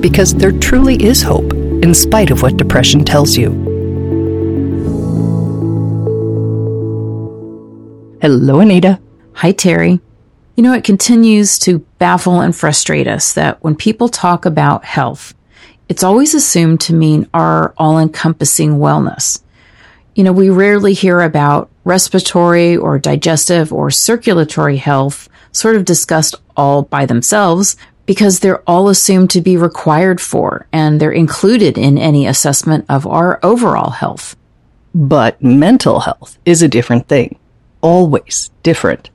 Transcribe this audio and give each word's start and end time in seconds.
because 0.00 0.34
there 0.34 0.52
truly 0.52 1.02
is 1.02 1.22
hope 1.22 1.52
in 1.52 1.94
spite 1.94 2.30
of 2.30 2.42
what 2.42 2.56
depression 2.56 3.04
tells 3.04 3.36
you. 3.36 3.50
Hello, 8.20 8.60
Anita. 8.60 9.00
Hi, 9.34 9.52
Terry. 9.52 10.00
You 10.56 10.62
know, 10.62 10.72
it 10.72 10.82
continues 10.82 11.58
to 11.60 11.78
baffle 11.98 12.40
and 12.40 12.54
frustrate 12.54 13.06
us 13.06 13.32
that 13.34 13.62
when 13.62 13.76
people 13.76 14.08
talk 14.08 14.44
about 14.44 14.84
health, 14.84 15.34
it's 15.88 16.02
always 16.02 16.34
assumed 16.34 16.80
to 16.82 16.94
mean 16.94 17.28
our 17.32 17.74
all 17.78 17.98
encompassing 17.98 18.78
wellness. 18.78 19.40
You 20.14 20.24
know, 20.24 20.32
we 20.32 20.50
rarely 20.50 20.94
hear 20.94 21.20
about 21.20 21.70
respiratory 21.84 22.76
or 22.76 22.98
digestive 22.98 23.72
or 23.72 23.90
circulatory 23.90 24.78
health 24.78 25.28
sort 25.52 25.76
of 25.76 25.84
discussed 25.84 26.34
all 26.56 26.82
by 26.82 27.06
themselves 27.06 27.76
because 28.08 28.40
they're 28.40 28.62
all 28.66 28.88
assumed 28.88 29.28
to 29.28 29.42
be 29.42 29.54
required 29.54 30.18
for 30.18 30.66
and 30.72 30.98
they're 30.98 31.12
included 31.12 31.76
in 31.76 31.98
any 31.98 32.26
assessment 32.26 32.86
of 32.88 33.06
our 33.06 33.38
overall 33.42 33.90
health. 33.90 34.34
But 34.94 35.42
mental 35.42 36.00
health 36.00 36.38
is 36.46 36.62
a 36.62 36.68
different 36.68 37.06
thing. 37.06 37.38
Always 37.82 38.50
different. 38.62 39.10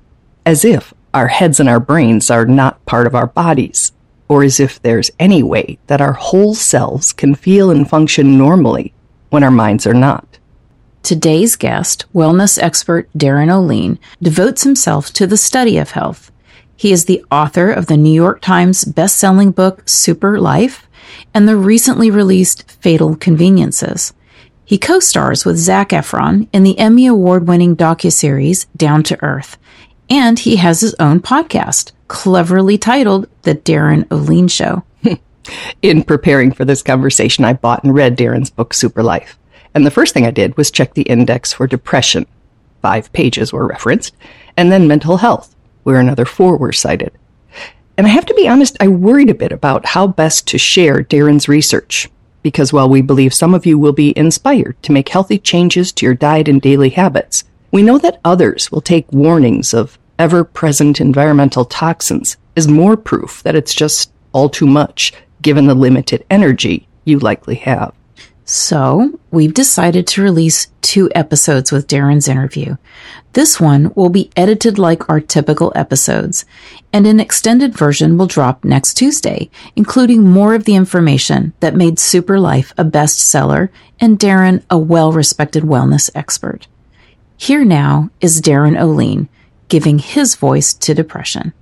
As 0.46 0.64
if 0.64 0.94
our 1.12 1.28
heads 1.28 1.60
and 1.60 1.68
our 1.68 1.80
brains 1.80 2.30
are 2.30 2.46
not 2.46 2.86
part 2.86 3.08
of 3.08 3.16
our 3.16 3.26
bodies, 3.26 3.94
or 4.28 4.44
as 4.44 4.60
if 4.60 4.80
there's 4.84 5.10
any 5.18 5.42
way 5.42 5.80
that 5.88 6.00
our 6.00 6.14
whole 6.14 6.54
selves 6.54 7.12
can 7.12 7.34
feel 7.34 7.72
and 7.72 7.90
function 7.90 8.38
normally 8.38 8.94
when 9.32 9.44
our 9.44 9.52
minds 9.52 9.88
are 9.88 9.96
not. 9.96 10.38
Today's 11.02 11.56
guest, 11.56 12.06
wellness 12.14 12.62
expert 12.62 13.10
Darin 13.18 13.50
Olien, 13.50 13.98
devotes 14.22 14.64
himself 14.64 15.12
to 15.14 15.26
the 15.26 15.36
study 15.36 15.80
of 15.80 15.92
health 15.92 16.32
he 16.76 16.92
is 16.92 17.06
the 17.06 17.24
author 17.32 17.72
of 17.72 17.86
the 17.86 17.98
New 17.98 18.14
York 18.14 18.42
Times 18.42 18.84
best-selling 18.86 19.52
book 19.52 19.86
SuperLife 19.86 20.84
and 21.34 21.48
the 21.48 21.58
recently 21.58 22.10
released 22.10 22.70
Fatal 22.72 23.16
Conveniences. 23.16 24.14
He 24.66 24.78
co-stars 24.78 25.46
with 25.46 25.58
Zac 25.58 25.90
Efron 25.90 26.48
in 26.52 26.64
the 26.64 26.78
Emmy 26.80 27.06
award-winning 27.06 27.76
docuseries 27.76 28.66
Down 28.76 29.04
to 29.04 29.22
Earth, 29.24 29.58
and 30.10 30.40
he 30.40 30.56
has 30.58 30.82
his 30.82 30.96
own 31.00 31.20
podcast, 31.20 31.92
cleverly 32.08 32.78
titled 32.78 33.28
The 33.44 33.54
Darin 33.54 34.06
Olien 34.06 34.50
Show. 34.50 34.84
in 35.82 36.04
preparing 36.04 36.52
for 36.52 36.66
this 36.66 36.82
conversation, 36.82 37.46
I 37.46 37.54
bought 37.54 37.84
and 37.84 37.94
read 37.94 38.16
Darin's 38.16 38.50
book 38.50 38.74
SuperLife. 38.74 39.36
And 39.76 39.86
the 39.86 39.92
first 39.92 40.14
thing 40.14 40.26
I 40.26 40.32
did 40.32 40.56
was 40.58 40.72
check 40.72 40.94
the 40.94 41.04
index 41.04 41.54
for 41.54 41.68
depression. 41.68 42.26
Five 42.82 43.12
pages 43.14 43.54
were 43.54 43.68
referenced, 43.68 44.16
and 44.58 44.72
then 44.72 44.88
mental 44.88 45.18
health 45.18 45.53
where 45.84 46.00
another 46.00 46.26
four 46.26 46.58
were 46.58 46.72
cited. 46.74 47.12
And 47.98 48.08
I 48.08 48.10
have 48.10 48.26
to 48.26 48.34
be 48.34 48.48
honest, 48.48 48.76
I 48.80 48.88
worried 48.88 49.30
a 49.30 49.36
bit 49.36 49.52
about 49.52 49.86
how 49.86 50.08
best 50.08 50.48
to 50.48 50.58
share 50.58 51.02
Darin's 51.02 51.48
research. 51.48 52.10
Because 52.42 52.74
while 52.74 52.90
we 52.90 53.02
believe 53.02 53.34
some 53.34 53.54
of 53.54 53.66
you 53.66 53.78
will 53.78 53.94
be 53.94 54.18
inspired 54.18 54.82
to 54.84 54.92
make 54.92 55.10
healthy 55.10 55.38
changes 55.38 55.92
to 55.94 56.06
your 56.06 56.16
diet 56.16 56.48
and 56.48 56.62
daily 56.62 56.90
habits, 56.90 57.44
we 57.72 57.84
know 57.84 57.98
that 58.00 58.20
others 58.26 58.72
will 58.72 58.82
take 58.82 59.12
warnings 59.12 59.74
of 59.74 59.98
ever 60.20 60.44
present 60.44 61.00
environmental 61.00 61.66
toxins 61.66 62.38
as 62.56 62.68
more 62.68 62.98
proof 62.98 63.42
that 63.44 63.56
it's 63.56 63.74
just 63.74 64.12
all 64.32 64.50
too 64.50 64.68
much 64.68 65.14
given 65.42 65.68
the 65.68 65.76
limited 65.76 66.26
energy 66.30 66.88
you 67.06 67.20
likely 67.20 67.56
have. 67.56 67.94
So, 68.46 69.20
we've 69.32 69.54
decided 69.54 70.06
to 70.08 70.22
release 70.22 70.68
two 70.82 71.10
episodes 71.16 71.72
with 71.72 71.88
Darin's 71.88 72.28
interview. 72.28 72.76
This 73.32 73.60
one 73.60 73.94
will 73.96 74.10
be 74.10 74.32
edited 74.36 74.78
like 74.78 75.10
our 75.10 75.22
typical 75.22 75.72
episodes, 75.76 76.44
and 76.92 77.08
an 77.08 77.22
extended 77.22 77.76
version 77.76 78.18
will 78.18 78.28
drop 78.28 78.66
next 78.66 78.96
Tuesday, 78.96 79.50
including 79.78 80.30
more 80.30 80.54
of 80.54 80.66
the 80.66 80.76
information 80.76 81.54
that 81.62 81.74
made 81.74 81.96
SuperLife 81.96 82.74
a 82.78 82.84
bestseller 82.84 83.70
and 84.00 84.20
Darin 84.20 84.62
a 84.70 84.78
well-respected 84.78 85.64
wellness 85.64 86.10
expert. 86.14 86.68
Here 87.38 87.64
now 87.64 88.10
is 88.20 88.42
Darin 88.42 88.76
Olien, 88.76 89.30
giving 89.70 90.00
his 90.00 90.36
voice 90.36 90.74
to 90.74 90.94
depression. 90.94 91.54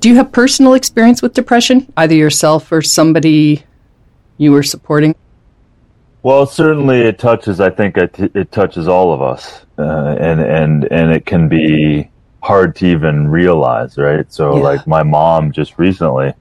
Do 0.00 0.08
you 0.08 0.16
have 0.16 0.32
personal 0.32 0.74
experience 0.74 1.22
with 1.22 1.34
depression, 1.34 1.92
either 1.96 2.14
yourself 2.14 2.70
or 2.70 2.82
somebody 2.82 3.64
you 4.38 4.52
were 4.52 4.62
supporting? 4.62 5.14
Well, 6.22 6.46
certainly 6.46 7.02
it 7.02 7.18
touches. 7.18 7.60
I 7.60 7.70
think 7.70 7.96
it, 7.96 8.18
it 8.34 8.50
touches 8.50 8.88
all 8.88 9.12
of 9.12 9.22
us, 9.22 9.64
uh, 9.78 10.16
and 10.18 10.40
and 10.40 10.84
and 10.90 11.12
it 11.12 11.24
can 11.24 11.48
be 11.48 12.10
hard 12.42 12.74
to 12.76 12.86
even 12.86 13.28
realize, 13.28 13.96
right? 13.96 14.30
So, 14.32 14.56
yeah. 14.56 14.62
like 14.62 14.86
my 14.86 15.02
mom 15.04 15.52
just 15.52 15.78
recently 15.78 16.34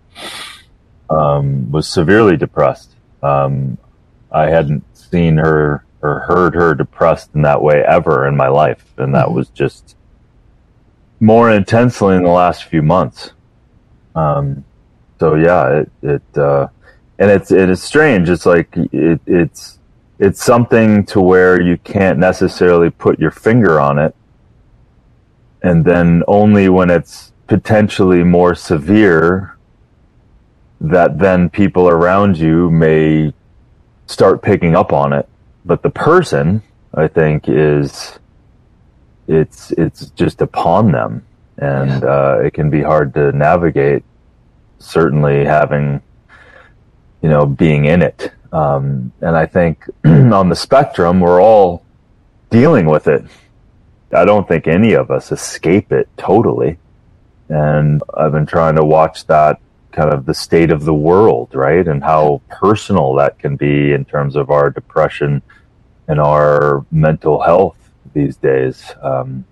um, 1.09 1.71
was 1.71 1.87
severely 1.87 2.35
depressed. 2.35 2.91
Um, 3.21 3.77
I 4.31 4.49
hadn't 4.49 4.83
seen 4.97 5.37
her 5.37 5.85
or 6.01 6.19
heard 6.21 6.55
her 6.55 6.73
depressed 6.75 7.29
in 7.35 7.43
that 7.43 7.61
way 7.61 7.83
ever 7.87 8.27
in 8.27 8.35
my 8.35 8.47
life, 8.47 8.83
and 8.97 9.13
that 9.13 9.27
mm-hmm. 9.27 9.35
was 9.35 9.49
just 9.49 9.95
more 11.19 11.51
intensely 11.51 12.15
in 12.15 12.23
the 12.23 12.29
last 12.29 12.65
few 12.65 12.81
months. 12.81 13.31
Um, 14.15 14.63
so 15.19 15.35
yeah, 15.35 15.81
it, 15.81 15.91
it 16.01 16.37
uh, 16.37 16.67
and 17.19 17.31
it's 17.31 17.51
it 17.51 17.69
is 17.69 17.81
strange. 17.81 18.29
It's 18.29 18.45
like 18.45 18.75
it, 18.75 19.21
it's 19.25 19.79
it's 20.19 20.43
something 20.43 21.05
to 21.07 21.19
where 21.19 21.61
you 21.61 21.77
can't 21.77 22.19
necessarily 22.19 22.89
put 22.89 23.19
your 23.19 23.31
finger 23.31 23.79
on 23.79 23.99
it, 23.99 24.15
and 25.61 25.85
then 25.85 26.23
only 26.27 26.69
when 26.69 26.89
it's 26.89 27.31
potentially 27.47 28.23
more 28.23 28.55
severe 28.55 29.57
that 30.81 31.19
then 31.19 31.49
people 31.49 31.87
around 31.87 32.37
you 32.37 32.69
may 32.69 33.33
start 34.07 34.41
picking 34.41 34.75
up 34.75 34.91
on 34.91 35.13
it. 35.13 35.27
But 35.63 35.81
the 35.81 35.89
person, 35.89 36.61
I 36.93 37.07
think, 37.07 37.45
is 37.47 38.19
it's 39.27 39.71
it's 39.71 40.07
just 40.11 40.41
upon 40.41 40.91
them 40.91 41.25
and 41.57 42.01
yeah. 42.01 42.07
uh, 42.07 42.41
it 42.43 42.53
can 42.53 42.69
be 42.69 42.81
hard 42.81 43.13
to 43.13 43.31
navigate. 43.31 44.03
Certainly, 44.79 45.45
having 45.45 46.01
you 47.21 47.29
know 47.29 47.45
being 47.45 47.85
in 47.85 48.01
it, 48.01 48.31
um, 48.51 49.11
and 49.21 49.35
I 49.35 49.45
think 49.45 49.85
on 50.05 50.49
the 50.49 50.55
spectrum, 50.55 51.19
we're 51.19 51.41
all 51.41 51.83
dealing 52.49 52.85
with 52.85 53.07
it. 53.07 53.25
I 54.13 54.25
don't 54.25 54.47
think 54.47 54.67
any 54.67 54.93
of 54.93 55.11
us 55.11 55.31
escape 55.31 55.91
it 55.91 56.09
totally, 56.17 56.77
and 57.49 58.01
I've 58.15 58.31
been 58.31 58.45
trying 58.45 58.75
to 58.75 58.85
watch 58.85 59.25
that 59.27 59.59
kind 59.91 60.13
of 60.13 60.25
the 60.25 60.33
state 60.33 60.71
of 60.71 60.83
the 60.83 60.93
world, 60.93 61.55
right, 61.55 61.87
and 61.87 62.03
how 62.03 62.41
personal 62.49 63.15
that 63.15 63.39
can 63.39 63.55
be 63.55 63.93
in 63.93 64.03
terms 64.03 64.35
of 64.35 64.51
our 64.51 64.69
depression 64.69 65.41
and 66.07 66.19
our 66.19 66.85
mental 66.91 67.41
health 67.41 67.77
these 68.13 68.35
days. 68.35 68.83
Um, 69.01 69.45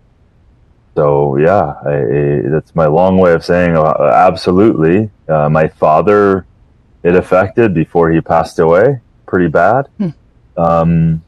so 0.95 1.37
yeah, 1.37 1.75
I, 1.85 1.93
I, 1.93 2.41
that's 2.49 2.75
my 2.75 2.85
long 2.85 3.17
way 3.17 3.33
of 3.33 3.43
saying 3.43 3.75
uh, 3.75 4.11
absolutely. 4.13 5.09
Uh, 5.27 5.49
my 5.49 5.67
father, 5.67 6.45
it 7.03 7.15
affected 7.15 7.73
before 7.73 8.11
he 8.11 8.21
passed 8.21 8.59
away, 8.59 9.01
pretty 9.25 9.47
bad. 9.47 9.87
Hmm. 9.97 10.09
Um, 10.55 11.23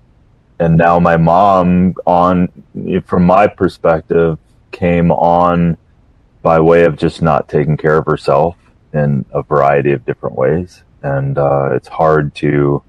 and 0.60 0.78
now 0.78 1.00
my 1.00 1.18
mom, 1.18 1.96
on 2.06 2.50
from 3.06 3.26
my 3.26 3.48
perspective, 3.48 4.38
came 4.72 5.12
on 5.12 5.78
by 6.42 6.60
way 6.60 6.86
of 6.86 6.96
just 6.96 7.22
not 7.22 7.50
taking 7.50 7.76
care 7.76 7.98
of 7.98 8.06
herself 8.06 8.56
in 8.94 9.26
a 9.34 9.42
variety 9.42 9.92
of 9.92 10.06
different 10.06 10.36
ways, 10.38 10.84
and 11.02 11.38
uh, 11.38 11.72
it's 11.74 11.88
hard 11.88 12.34
to 12.36 12.84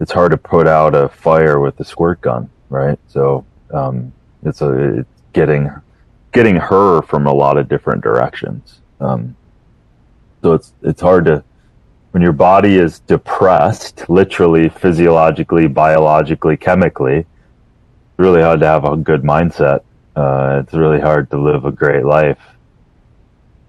it's 0.00 0.12
hard 0.12 0.32
to 0.32 0.36
put 0.36 0.66
out 0.66 0.94
a 0.94 1.08
fire 1.08 1.60
with 1.60 1.78
a 1.80 1.84
squirt 1.84 2.20
gun, 2.20 2.50
right? 2.68 2.98
So 3.08 3.46
um, 3.72 4.12
it's 4.42 4.60
a 4.60 4.98
it's 4.98 5.08
getting 5.34 5.70
getting 6.32 6.56
her 6.56 7.02
from 7.02 7.26
a 7.26 7.32
lot 7.32 7.58
of 7.58 7.68
different 7.68 8.02
directions. 8.02 8.80
Um, 9.00 9.36
so 10.42 10.52
it's 10.52 10.72
it's 10.82 11.00
hard 11.00 11.26
to 11.26 11.44
when 12.10 12.22
your 12.22 12.32
body 12.32 12.76
is 12.76 13.00
depressed, 13.00 14.08
literally, 14.08 14.68
physiologically, 14.68 15.66
biologically, 15.66 16.56
chemically. 16.56 17.18
It's 17.18 18.18
really 18.18 18.40
hard 18.40 18.60
to 18.60 18.66
have 18.66 18.84
a 18.84 18.96
good 18.96 19.22
mindset. 19.22 19.80
Uh, 20.14 20.60
it's 20.62 20.74
really 20.74 21.00
hard 21.00 21.30
to 21.30 21.38
live 21.38 21.64
a 21.64 21.72
great 21.72 22.04
life. 22.04 22.38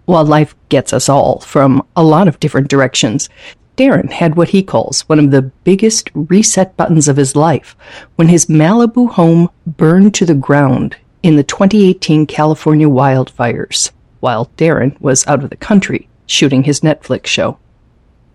While 0.05 0.25
life 0.25 0.55
gets 0.69 0.93
us 0.93 1.09
all 1.09 1.39
from 1.39 1.83
a 1.95 2.03
lot 2.03 2.27
of 2.27 2.39
different 2.39 2.67
directions, 2.67 3.29
Darin 3.75 4.09
had 4.09 4.35
what 4.35 4.49
he 4.49 4.61
calls 4.61 5.01
one 5.09 5.17
of 5.17 5.31
the 5.31 5.41
biggest 5.41 6.11
reset 6.13 6.77
buttons 6.77 7.07
of 7.07 7.17
his 7.17 7.35
life 7.35 7.75
when 8.15 8.27
his 8.27 8.45
Malibu 8.45 9.09
home 9.09 9.49
burned 9.65 10.13
to 10.15 10.25
the 10.25 10.35
ground 10.35 10.97
in 11.25 11.37
the 11.37 11.43
2018 11.43 12.27
California 12.27 12.87
wildfires, 12.87 13.89
while 14.19 14.51
Darin 14.57 14.95
was 14.99 15.25
out 15.25 15.43
of 15.43 15.49
the 15.49 15.55
country 15.55 16.07
shooting 16.27 16.61
his 16.61 16.81
Netflix 16.81 17.25
show. 17.25 17.57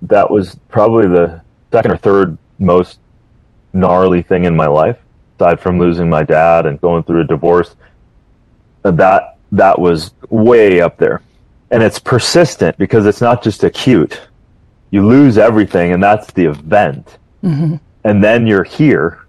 That 0.02 0.28
was 0.28 0.56
probably 0.68 1.06
the 1.06 1.40
second 1.70 1.92
or 1.92 1.96
third 1.98 2.36
most 2.58 2.98
gnarly 3.72 4.22
thing 4.22 4.44
in 4.44 4.56
my 4.56 4.66
life, 4.66 4.98
aside 5.38 5.60
from 5.60 5.78
losing 5.78 6.10
my 6.10 6.24
dad 6.24 6.66
and 6.66 6.80
going 6.80 7.04
through 7.04 7.20
a 7.20 7.24
divorce. 7.24 7.76
That 8.82 9.36
that 9.52 9.78
was 9.78 10.12
way 10.28 10.80
up 10.80 10.96
there. 10.96 11.22
And 11.70 11.84
it's 11.84 12.00
persistent 12.00 12.76
because 12.76 13.06
it's 13.06 13.20
not 13.20 13.40
just 13.40 13.62
acute. 13.62 14.20
You 14.90 15.06
lose 15.06 15.38
everything 15.38 15.92
and 15.92 16.02
that's 16.02 16.32
the 16.32 16.46
event. 16.46 17.18
Mm-hmm. 17.44 17.76
And 18.02 18.24
then 18.24 18.48
you're 18.48 18.64
here 18.64 19.20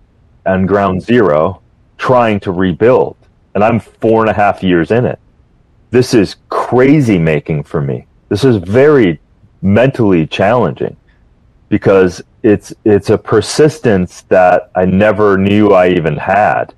on 0.47 0.65
ground 0.65 1.03
zero 1.03 1.61
trying 1.99 2.39
to 2.39 2.51
rebuild. 2.51 3.17
And 3.55 3.63
I'm 3.63 3.79
four 3.79 4.21
and 4.21 4.29
a 4.29 4.33
half 4.33 4.63
years 4.63 4.91
in 4.91 5.05
it. 5.05 5.19
This 5.91 6.13
is 6.13 6.37
crazy 6.49 7.17
making 7.19 7.63
for 7.63 7.81
me. 7.81 8.07
This 8.29 8.43
is 8.43 8.57
very 8.57 9.19
mentally 9.61 10.25
challenging 10.25 10.95
because 11.69 12.21
it's 12.43 12.73
it's 12.85 13.09
a 13.09 13.17
persistence 13.17 14.23
that 14.23 14.71
I 14.75 14.85
never 14.85 15.37
knew 15.37 15.69
I 15.71 15.89
even 15.89 16.17
had, 16.17 16.73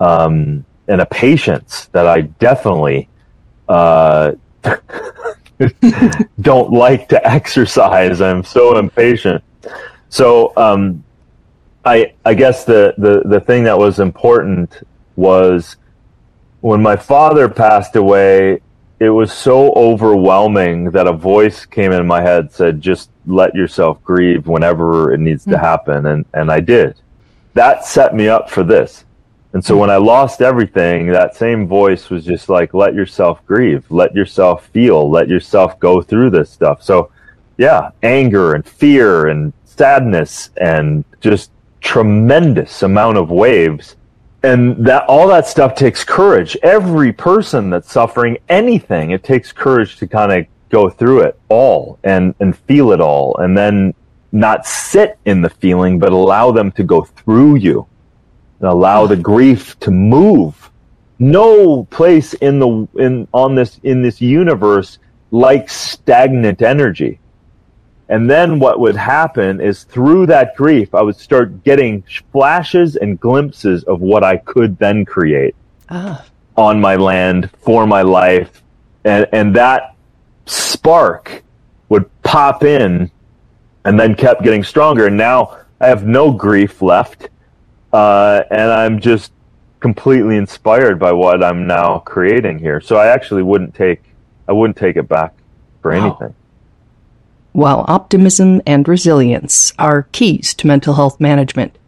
um, 0.00 0.64
and 0.88 1.00
a 1.00 1.06
patience 1.06 1.86
that 1.92 2.06
I 2.06 2.22
definitely 2.22 3.08
uh, 3.68 4.32
don't 6.40 6.72
like 6.72 7.08
to 7.08 7.26
exercise. 7.26 8.20
I'm 8.20 8.44
so 8.44 8.78
impatient. 8.78 9.42
So 10.08 10.52
um, 10.56 11.04
I 11.84 12.14
I 12.24 12.34
guess 12.34 12.64
the, 12.64 12.94
the 12.98 13.22
the 13.24 13.40
thing 13.40 13.64
that 13.64 13.78
was 13.78 14.00
important 14.00 14.82
was 15.16 15.76
when 16.64 16.80
my 16.80 16.96
father 16.96 17.46
passed 17.46 17.94
away 17.94 18.58
it 18.98 19.10
was 19.10 19.30
so 19.30 19.70
overwhelming 19.74 20.90
that 20.92 21.06
a 21.06 21.12
voice 21.12 21.66
came 21.66 21.92
in 21.92 22.06
my 22.06 22.22
head 22.22 22.50
said 22.50 22.80
just 22.80 23.10
let 23.26 23.54
yourself 23.54 24.02
grieve 24.02 24.46
whenever 24.46 25.12
it 25.12 25.20
needs 25.20 25.42
mm-hmm. 25.42 25.50
to 25.50 25.58
hmm. 25.58 25.64
happen 25.64 26.06
and 26.06 26.24
and 26.32 26.50
I 26.50 26.60
did 26.60 26.98
that 27.52 27.84
set 27.84 28.14
me 28.14 28.28
up 28.28 28.48
for 28.48 28.62
this 28.62 29.04
and 29.52 29.62
so 29.62 29.74
mm-hmm. 29.74 29.80
when 29.82 29.90
I 29.90 29.98
lost 29.98 30.40
everything 30.40 31.08
that 31.08 31.36
same 31.36 31.66
voice 31.68 32.08
was 32.08 32.24
just 32.24 32.48
like 32.48 32.72
let 32.72 32.94
yourself 32.94 33.44
grieve 33.44 33.84
let 33.90 34.14
yourself 34.14 34.66
feel 34.68 35.10
let 35.10 35.28
yourself 35.28 35.78
go 35.78 36.00
through 36.00 36.30
this 36.30 36.48
stuff 36.48 36.82
so 36.82 37.10
yeah 37.58 37.90
anger 38.02 38.54
and 38.54 38.64
fear 38.64 39.26
and 39.26 39.52
sadness 39.66 40.48
and 40.56 41.04
just 41.20 41.50
tremendous 41.82 42.82
amount 42.82 43.18
of 43.18 43.30
waves 43.30 43.96
and 44.44 44.84
that 44.84 45.04
all 45.06 45.26
that 45.28 45.46
stuff 45.46 45.74
takes 45.74 46.04
courage. 46.04 46.56
Every 46.62 47.12
person 47.12 47.70
that's 47.70 47.90
suffering 47.90 48.36
anything, 48.48 49.10
it 49.10 49.24
takes 49.24 49.52
courage 49.52 49.96
to 49.96 50.06
kind 50.06 50.32
of 50.32 50.46
go 50.68 50.90
through 50.90 51.20
it 51.22 51.38
all 51.48 51.98
and 52.04 52.34
and 52.40 52.56
feel 52.56 52.92
it 52.92 53.00
all, 53.00 53.36
and 53.38 53.56
then 53.56 53.94
not 54.32 54.66
sit 54.66 55.18
in 55.24 55.40
the 55.40 55.48
feeling, 55.48 55.98
but 55.98 56.12
allow 56.12 56.52
them 56.52 56.70
to 56.72 56.84
go 56.84 57.02
through 57.02 57.56
you, 57.56 57.86
and 58.60 58.68
allow 58.68 59.06
the 59.06 59.16
grief 59.16 59.78
to 59.80 59.90
move. 59.90 60.70
No 61.18 61.84
place 61.84 62.34
in 62.34 62.58
the 62.58 62.88
in 62.96 63.26
on 63.32 63.54
this 63.54 63.80
in 63.82 64.02
this 64.02 64.20
universe 64.20 64.98
like 65.30 65.70
stagnant 65.70 66.60
energy. 66.60 67.18
And 68.08 68.28
then 68.28 68.58
what 68.58 68.80
would 68.80 68.96
happen 68.96 69.60
is 69.60 69.84
through 69.84 70.26
that 70.26 70.56
grief, 70.56 70.94
I 70.94 71.02
would 71.02 71.16
start 71.16 71.64
getting 71.64 72.04
flashes 72.32 72.96
and 72.96 73.18
glimpses 73.18 73.82
of 73.84 74.00
what 74.00 74.22
I 74.22 74.36
could 74.36 74.78
then 74.78 75.04
create 75.04 75.54
ah. 75.88 76.24
on 76.56 76.80
my 76.80 76.96
land 76.96 77.50
for 77.60 77.86
my 77.86 78.02
life. 78.02 78.62
And, 79.04 79.26
and 79.32 79.56
that 79.56 79.94
spark 80.46 81.42
would 81.88 82.10
pop 82.22 82.62
in 82.62 83.10
and 83.84 83.98
then 83.98 84.14
kept 84.14 84.42
getting 84.42 84.62
stronger. 84.62 85.06
And 85.06 85.16
now 85.16 85.58
I 85.80 85.88
have 85.88 86.06
no 86.06 86.30
grief 86.30 86.82
left. 86.82 87.28
Uh, 87.92 88.42
and 88.50 88.70
I'm 88.70 89.00
just 89.00 89.32
completely 89.80 90.36
inspired 90.36 90.98
by 90.98 91.12
what 91.12 91.42
I'm 91.42 91.66
now 91.66 92.00
creating 92.00 92.58
here. 92.58 92.80
So 92.80 92.96
I 92.96 93.06
actually 93.06 93.42
wouldn't 93.42 93.74
take, 93.74 94.02
I 94.48 94.52
wouldn't 94.52 94.76
take 94.76 94.96
it 94.96 95.08
back 95.08 95.34
for 95.80 95.92
wow. 95.92 96.06
anything. 96.06 96.34
While 97.54 97.84
optimism 97.86 98.62
and 98.66 98.88
resilience 98.88 99.72
are 99.78 100.08
keys 100.10 100.54
to 100.54 100.66
mental 100.66 100.94
health 100.94 101.20
management, 101.20 101.78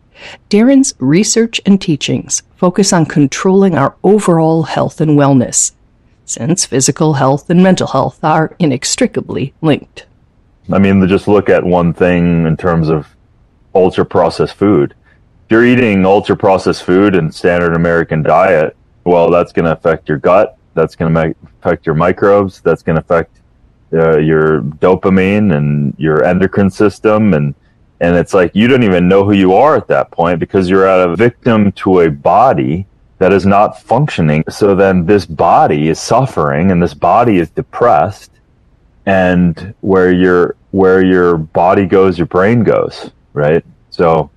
Darin's 0.49 0.95
research 1.01 1.61
and 1.67 1.81
teachings 1.81 2.45
focus 2.55 2.93
on 2.93 3.05
controlling 3.05 3.75
our 3.75 3.97
overall 4.05 4.63
health 4.63 5.01
and 5.01 5.19
wellness, 5.19 5.73
since 6.25 6.67
physical 6.67 7.15
health 7.15 7.51
and 7.51 7.65
mental 7.65 7.89
health 7.89 8.23
are 8.23 8.55
inextricably 8.61 9.55
linked. 9.61 10.07
I 10.73 10.79
mean, 10.79 11.05
just 11.09 11.27
look 11.27 11.49
at 11.49 11.65
one 11.65 11.93
thing 11.93 12.47
in 12.47 12.57
terms 12.57 12.89
of 12.89 13.09
ultra 13.75 14.07
processed 14.07 14.55
food. 14.55 14.95
If 15.47 15.51
you're 15.51 15.67
eating 15.67 16.07
ultra 16.07 16.37
processed 16.37 16.85
food 16.85 17.17
and 17.17 17.35
standard 17.35 17.75
American 17.75 18.23
diet, 18.23 18.77
well, 19.03 19.33
that's 19.33 19.53
going 19.53 19.65
to 19.65 19.73
affect 19.73 20.09
your 20.09 20.19
gut. 20.19 20.57
That's 20.75 20.95
going 20.95 21.13
to 21.13 21.35
affect 21.59 21.87
your 21.87 21.97
microbes. 21.97 22.61
That's 22.61 22.85
going 22.85 22.95
to 22.95 23.03
affect 23.03 23.41
uh, 23.93 24.19
your 24.19 24.61
dopamine 24.61 25.57
and 25.57 25.95
your 25.99 26.25
endocrine 26.25 26.71
system 26.71 27.35
and 27.35 27.55
and 28.01 28.15
it's 28.15 28.35
like 28.35 28.55
you 28.55 28.69
don't 28.69 28.83
even 28.83 29.09
know 29.09 29.25
who 29.25 29.33
you 29.33 29.55
are 29.55 29.75
at 29.75 29.89
that 29.89 30.11
point 30.11 30.39
because 30.39 30.69
you're 30.69 30.87
a 30.87 31.17
victim 31.17 31.73
to 31.73 32.01
a 32.01 32.11
body 32.11 32.87
that 33.19 33.33
is 33.33 33.47
not 33.47 33.81
functioning. 33.81 34.45
So 34.51 34.75
then 34.75 35.07
this 35.07 35.25
body 35.25 35.89
is 35.89 35.99
suffering 35.99 36.71
and 36.73 36.83
this 36.83 36.93
body 36.93 37.39
is 37.39 37.49
depressed 37.49 38.33
and 39.07 39.75
where 39.81 40.13
your 40.13 40.57
where 40.73 41.03
your 41.03 41.39
body 41.39 41.87
goes 41.87 42.19
your 42.19 42.27
brain 42.27 42.63
goes 42.63 43.11
right? 43.37 43.65
So 43.91 44.31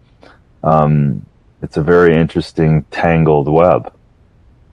um, 0.61 1.25
it's 1.63 1.77
a 1.77 1.81
very 1.81 2.15
interesting 2.15 2.83
tangled 2.91 3.47
web 3.47 3.91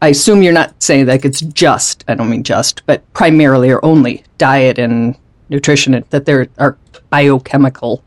I 0.02 0.08
assume 0.08 0.42
you're 0.42 0.52
not 0.52 0.82
saying 0.82 1.06
like 1.06 1.24
it's 1.24 1.40
just, 1.40 2.04
I 2.06 2.14
don't 2.14 2.30
mean 2.30 2.42
just, 2.42 2.84
but 2.86 3.10
primarily 3.12 3.70
or 3.70 3.84
only 3.84 4.24
diet 4.38 4.78
and 4.78 5.16
nutrition, 5.48 6.04
that 6.10 6.26
there 6.26 6.48
are 6.58 6.76
biochemical 7.10 8.02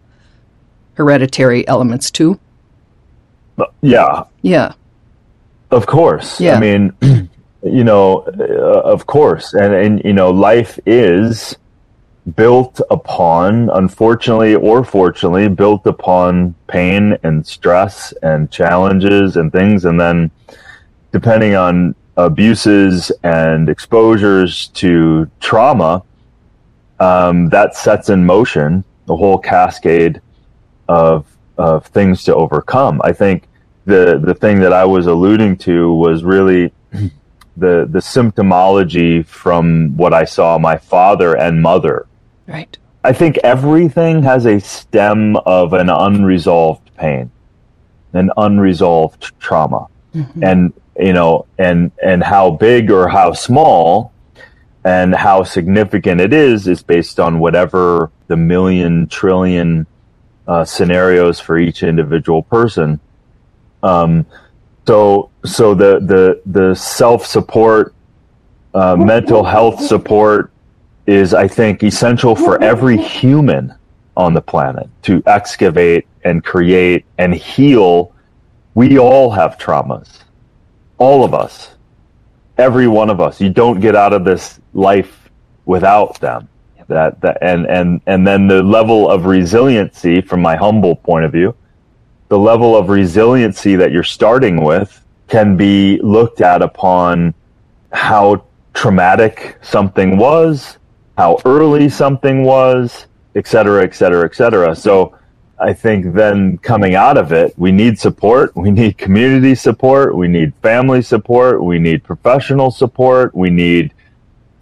hereditary 0.93 1.67
elements 1.67 2.11
too? 2.11 2.39
Yeah. 3.81 4.23
Yeah. 4.41 4.73
Of 5.71 5.87
course. 5.87 6.39
Yeah. 6.39 6.55
I 6.55 6.59
mean, 6.59 6.93
you 7.63 7.83
know, 7.83 8.19
uh, 8.39 8.81
of 8.81 9.05
course. 9.05 9.53
And, 9.53 9.73
and, 9.73 10.01
you 10.03 10.13
know, 10.13 10.29
life 10.29 10.79
is 10.85 11.57
built 12.35 12.81
upon, 12.91 13.69
unfortunately 13.71 14.55
or 14.55 14.83
fortunately, 14.83 15.47
built 15.47 15.87
upon 15.87 16.53
pain 16.67 17.17
and 17.23 17.45
stress 17.45 18.13
and 18.21 18.51
challenges 18.51 19.37
and 19.37 19.51
things. 19.51 19.85
And 19.85 19.99
then, 19.99 20.31
depending 21.11 21.55
on 21.55 21.95
abuses 22.17 23.11
and 23.23 23.69
exposures 23.69 24.67
to 24.67 25.29
trauma, 25.39 26.03
um, 26.99 27.49
that 27.49 27.75
sets 27.75 28.09
in 28.09 28.25
motion 28.25 28.83
the 29.05 29.15
whole 29.15 29.37
cascade 29.37 30.21
of 30.87 31.25
of 31.57 31.85
things 31.87 32.23
to 32.23 32.35
overcome. 32.35 33.01
I 33.03 33.13
think 33.13 33.47
the 33.85 34.19
the 34.23 34.33
thing 34.33 34.59
that 34.59 34.73
I 34.73 34.85
was 34.85 35.07
alluding 35.07 35.57
to 35.57 35.93
was 35.93 36.23
really 36.23 36.73
the 36.91 37.87
the 37.89 37.99
symptomology 37.99 39.25
from 39.25 39.95
what 39.97 40.13
I 40.13 40.25
saw 40.25 40.57
my 40.57 40.77
father 40.77 41.35
and 41.35 41.61
mother. 41.61 42.07
Right. 42.47 42.77
I 43.03 43.13
think 43.13 43.37
everything 43.43 44.23
has 44.23 44.45
a 44.45 44.59
stem 44.59 45.37
of 45.37 45.73
an 45.73 45.89
unresolved 45.89 46.93
pain, 46.95 47.31
an 48.13 48.29
unresolved 48.35 49.39
trauma. 49.39 49.87
Mm-hmm. 50.13 50.43
And 50.43 50.73
you 50.99 51.13
know, 51.13 51.45
and 51.57 51.91
and 52.03 52.23
how 52.23 52.51
big 52.51 52.91
or 52.91 53.07
how 53.07 53.33
small 53.33 54.13
and 54.83 55.13
how 55.13 55.43
significant 55.43 56.21
it 56.21 56.33
is 56.33 56.67
is 56.67 56.81
based 56.83 57.19
on 57.19 57.39
whatever 57.39 58.11
the 58.27 58.37
million 58.37 59.07
trillion 59.07 59.85
uh, 60.47 60.65
scenarios 60.65 61.39
for 61.39 61.57
each 61.57 61.83
individual 61.83 62.43
person. 62.43 62.99
Um, 63.83 64.25
so 64.87 65.29
so 65.45 65.73
the 65.73 65.99
the 65.99 66.41
the 66.45 66.75
self 66.75 67.25
support, 67.25 67.93
uh, 68.73 68.95
mental 68.95 69.43
health 69.43 69.81
support 69.81 70.51
is 71.05 71.33
I 71.33 71.47
think 71.47 71.83
essential 71.83 72.35
for 72.35 72.61
every 72.61 72.97
human 72.97 73.73
on 74.17 74.33
the 74.33 74.41
planet 74.41 74.89
to 75.03 75.23
excavate 75.25 76.07
and 76.23 76.43
create 76.43 77.05
and 77.17 77.33
heal. 77.33 78.13
We 78.73 78.97
all 78.99 79.31
have 79.31 79.57
traumas, 79.57 80.23
all 80.99 81.23
of 81.23 81.33
us, 81.33 81.75
every 82.57 82.87
one 82.87 83.09
of 83.09 83.19
us. 83.19 83.41
You 83.41 83.49
don't 83.49 83.79
get 83.79 83.95
out 83.95 84.13
of 84.13 84.23
this 84.23 84.59
life 84.73 85.29
without 85.65 86.19
them. 86.19 86.47
That, 86.87 87.21
that 87.21 87.37
and 87.41 87.67
and 87.67 88.01
and 88.07 88.25
then 88.25 88.47
the 88.47 88.63
level 88.63 89.11
of 89.11 89.25
resiliency 89.25 90.21
from 90.21 90.41
my 90.41 90.55
humble 90.55 90.95
point 90.95 91.23
of 91.23 91.31
view 91.31 91.55
the 92.29 92.37
level 92.37 92.77
of 92.77 92.89
resiliency 92.89 93.75
that 93.75 93.91
you're 93.91 94.03
starting 94.03 94.63
with 94.63 95.03
can 95.27 95.57
be 95.57 95.99
looked 96.01 96.41
at 96.41 96.61
upon 96.61 97.33
how 97.91 98.43
traumatic 98.73 99.57
something 99.61 100.17
was, 100.17 100.77
how 101.17 101.39
early 101.43 101.89
something 101.89 102.43
was, 102.43 103.07
et 103.35 103.47
cetera, 103.47 103.83
et 103.83 103.95
cetera, 103.95 104.25
et 104.25 104.35
cetera. 104.35 104.75
So 104.75 105.17
I 105.59 105.73
think 105.73 106.13
then 106.13 106.57
coming 106.59 106.95
out 106.95 107.17
of 107.17 107.33
it, 107.33 107.53
we 107.57 107.71
need 107.71 107.99
support. 107.99 108.55
We 108.55 108.71
need 108.71 108.97
community 108.97 109.55
support. 109.55 110.15
We 110.15 110.27
need 110.27 110.53
family 110.61 111.01
support. 111.01 111.61
We 111.63 111.79
need 111.79 112.03
professional 112.03 112.71
support. 112.71 113.35
We 113.35 113.49
need 113.49 113.93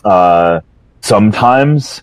uh, 0.04 0.62
sometimes 1.02 2.02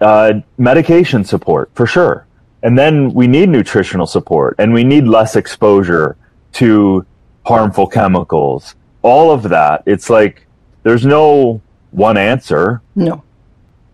uh, 0.00 0.40
medication 0.58 1.24
support 1.24 1.70
for 1.74 1.86
sure. 1.86 2.26
And 2.62 2.78
then 2.78 3.12
we 3.14 3.26
need 3.26 3.48
nutritional 3.48 4.06
support 4.06 4.56
and 4.58 4.72
we 4.72 4.84
need 4.84 5.04
less 5.04 5.34
exposure 5.34 6.16
to 6.52 7.06
harmful 7.46 7.86
chemicals. 7.86 8.74
All 9.02 9.32
of 9.32 9.44
that. 9.44 9.82
It's 9.86 10.10
like 10.10 10.46
there's 10.82 11.06
no 11.06 11.62
one 11.90 12.18
answer. 12.18 12.82
No. 12.94 13.22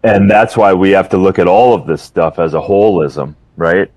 And 0.03 0.31
that's 0.31 0.57
why 0.57 0.73
we 0.73 0.91
have 0.91 1.09
to 1.11 1.17
look 1.17 1.39
at 1.39 1.47
all 1.47 1.75
of 1.75 1.87
this 1.87 2.03
stuff 2.03 2.39
as 2.39 2.55
a 2.55 2.61
holism, 2.61 3.35
right? 3.57 3.91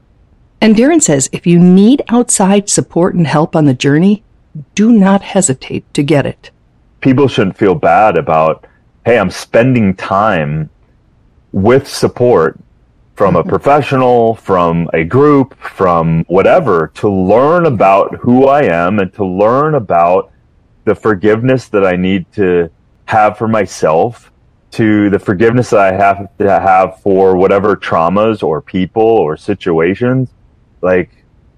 And 0.61 0.75
Darin 0.75 0.99
says 0.99 1.29
if 1.31 1.47
you 1.47 1.57
need 1.57 2.03
outside 2.09 2.69
support 2.69 3.15
and 3.15 3.25
help 3.25 3.55
on 3.55 3.65
the 3.65 3.73
journey, 3.73 4.23
do 4.75 4.91
not 4.91 5.21
hesitate 5.21 5.91
to 5.93 6.03
get 6.03 6.25
it. 6.25 6.51
People 7.01 7.27
shouldn't 7.27 7.57
feel 7.57 7.75
bad 7.75 8.17
about, 8.17 8.65
hey, 9.05 9.17
I'm 9.17 9.29
spending 9.29 9.95
time 9.95 10.69
with 11.53 11.87
support 11.87 12.59
from 13.15 13.35
a 13.35 13.39
mm-hmm. 13.39 13.49
professional, 13.49 14.35
from 14.35 14.89
a 14.93 15.03
group, 15.03 15.57
from 15.59 16.25
whatever, 16.27 16.91
to 16.95 17.09
learn 17.09 17.65
about 17.65 18.15
who 18.15 18.47
I 18.47 18.63
am 18.63 18.99
and 18.99 19.13
to 19.13 19.25
learn 19.25 19.75
about 19.75 20.31
the 20.85 20.95
forgiveness 20.95 21.69
that 21.69 21.85
I 21.85 21.95
need 21.95 22.31
to 22.33 22.69
have 23.05 23.37
for 23.37 23.47
myself, 23.47 24.31
to 24.71 25.09
the 25.09 25.19
forgiveness 25.19 25.69
that 25.69 25.79
I 25.79 25.91
have 25.93 26.37
to 26.37 26.59
have 26.59 27.01
for 27.01 27.35
whatever 27.35 27.75
traumas 27.75 28.43
or 28.43 28.61
people 28.61 29.03
or 29.03 29.37
situations. 29.37 30.29
Like, 30.81 31.11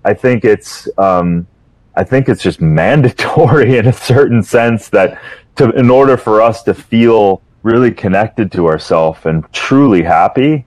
I 0.03 0.13
think 0.13 0.45
it's, 0.45 0.87
um, 0.97 1.47
I 1.95 2.03
think 2.03 2.29
it's 2.29 2.41
just 2.41 2.61
mandatory 2.81 3.77
in 3.77 3.87
a 3.87 3.93
certain 3.93 4.43
sense 4.43 4.89
that 4.89 5.21
to, 5.57 5.71
in 5.71 5.89
order 5.89 6.17
for 6.17 6.41
us 6.41 6.63
to 6.63 6.73
feel 6.73 7.41
really 7.63 7.91
connected 7.91 8.51
to 8.51 8.67
ourselves 8.67 9.25
and 9.25 9.51
truly 9.53 10.03
happy, 10.03 10.65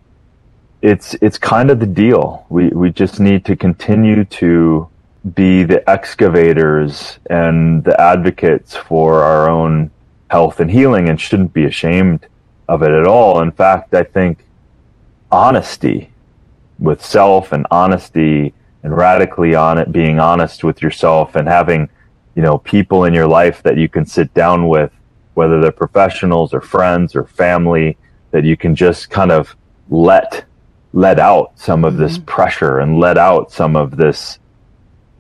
it's 0.83 1.15
it's 1.23 1.39
kind 1.39 1.71
of 1.71 1.81
the 1.81 1.87
deal. 1.87 2.45
We 2.51 2.69
we 2.69 2.91
just 2.91 3.19
need 3.19 3.45
to 3.47 3.57
continue 3.57 4.25
to 4.27 4.89
be 5.35 5.63
the 5.63 5.89
excavators 5.89 7.19
and 7.31 7.83
the 7.83 7.99
advocates 7.99 8.77
for 8.77 9.23
our 9.23 9.49
own 9.49 9.91
health 10.29 10.61
and 10.61 10.71
healing 10.71 11.09
and 11.09 11.19
shouldn't 11.19 11.55
be 11.55 11.65
ashamed 11.65 12.27
of 12.69 12.83
it 12.83 12.91
at 12.91 13.07
all. 13.07 13.41
In 13.41 13.51
fact, 13.51 13.95
I 13.95 14.03
think 14.03 14.45
honesty 15.33 16.11
with 16.79 17.05
self 17.05 17.53
and 17.53 17.67
honesty 17.71 18.53
and 18.83 18.97
radically 18.97 19.55
on 19.55 19.79
it 19.79 19.93
being 19.93 20.19
honest 20.19 20.65
with 20.65 20.83
yourself 20.83 21.37
and 21.37 21.49
having, 21.49 21.89
you 22.35 22.43
know, 22.43 22.59
people 22.59 23.05
in 23.05 23.15
your 23.15 23.27
life 23.27 23.63
that 23.63 23.79
you 23.79 23.89
can 23.89 24.05
sit 24.05 24.33
down 24.35 24.69
with, 24.69 24.93
whether 25.35 25.61
they're 25.61 25.73
professionals 25.73 26.53
or 26.53 26.61
friends 26.61 27.17
or 27.17 27.25
family, 27.25 27.97
that 28.31 28.45
you 28.45 28.57
can 28.57 28.75
just 28.75 29.11
kind 29.11 29.33
of 29.33 29.57
let 29.89 30.45
let 30.93 31.19
out 31.19 31.59
some 31.59 31.85
of 31.85 31.97
this 31.97 32.19
mm-hmm. 32.19 32.27
pressure 32.27 32.79
and 32.79 33.01
let 33.01 33.19
out 33.19 33.51
some 33.51 33.75
of 33.75 33.97
this 33.97 34.39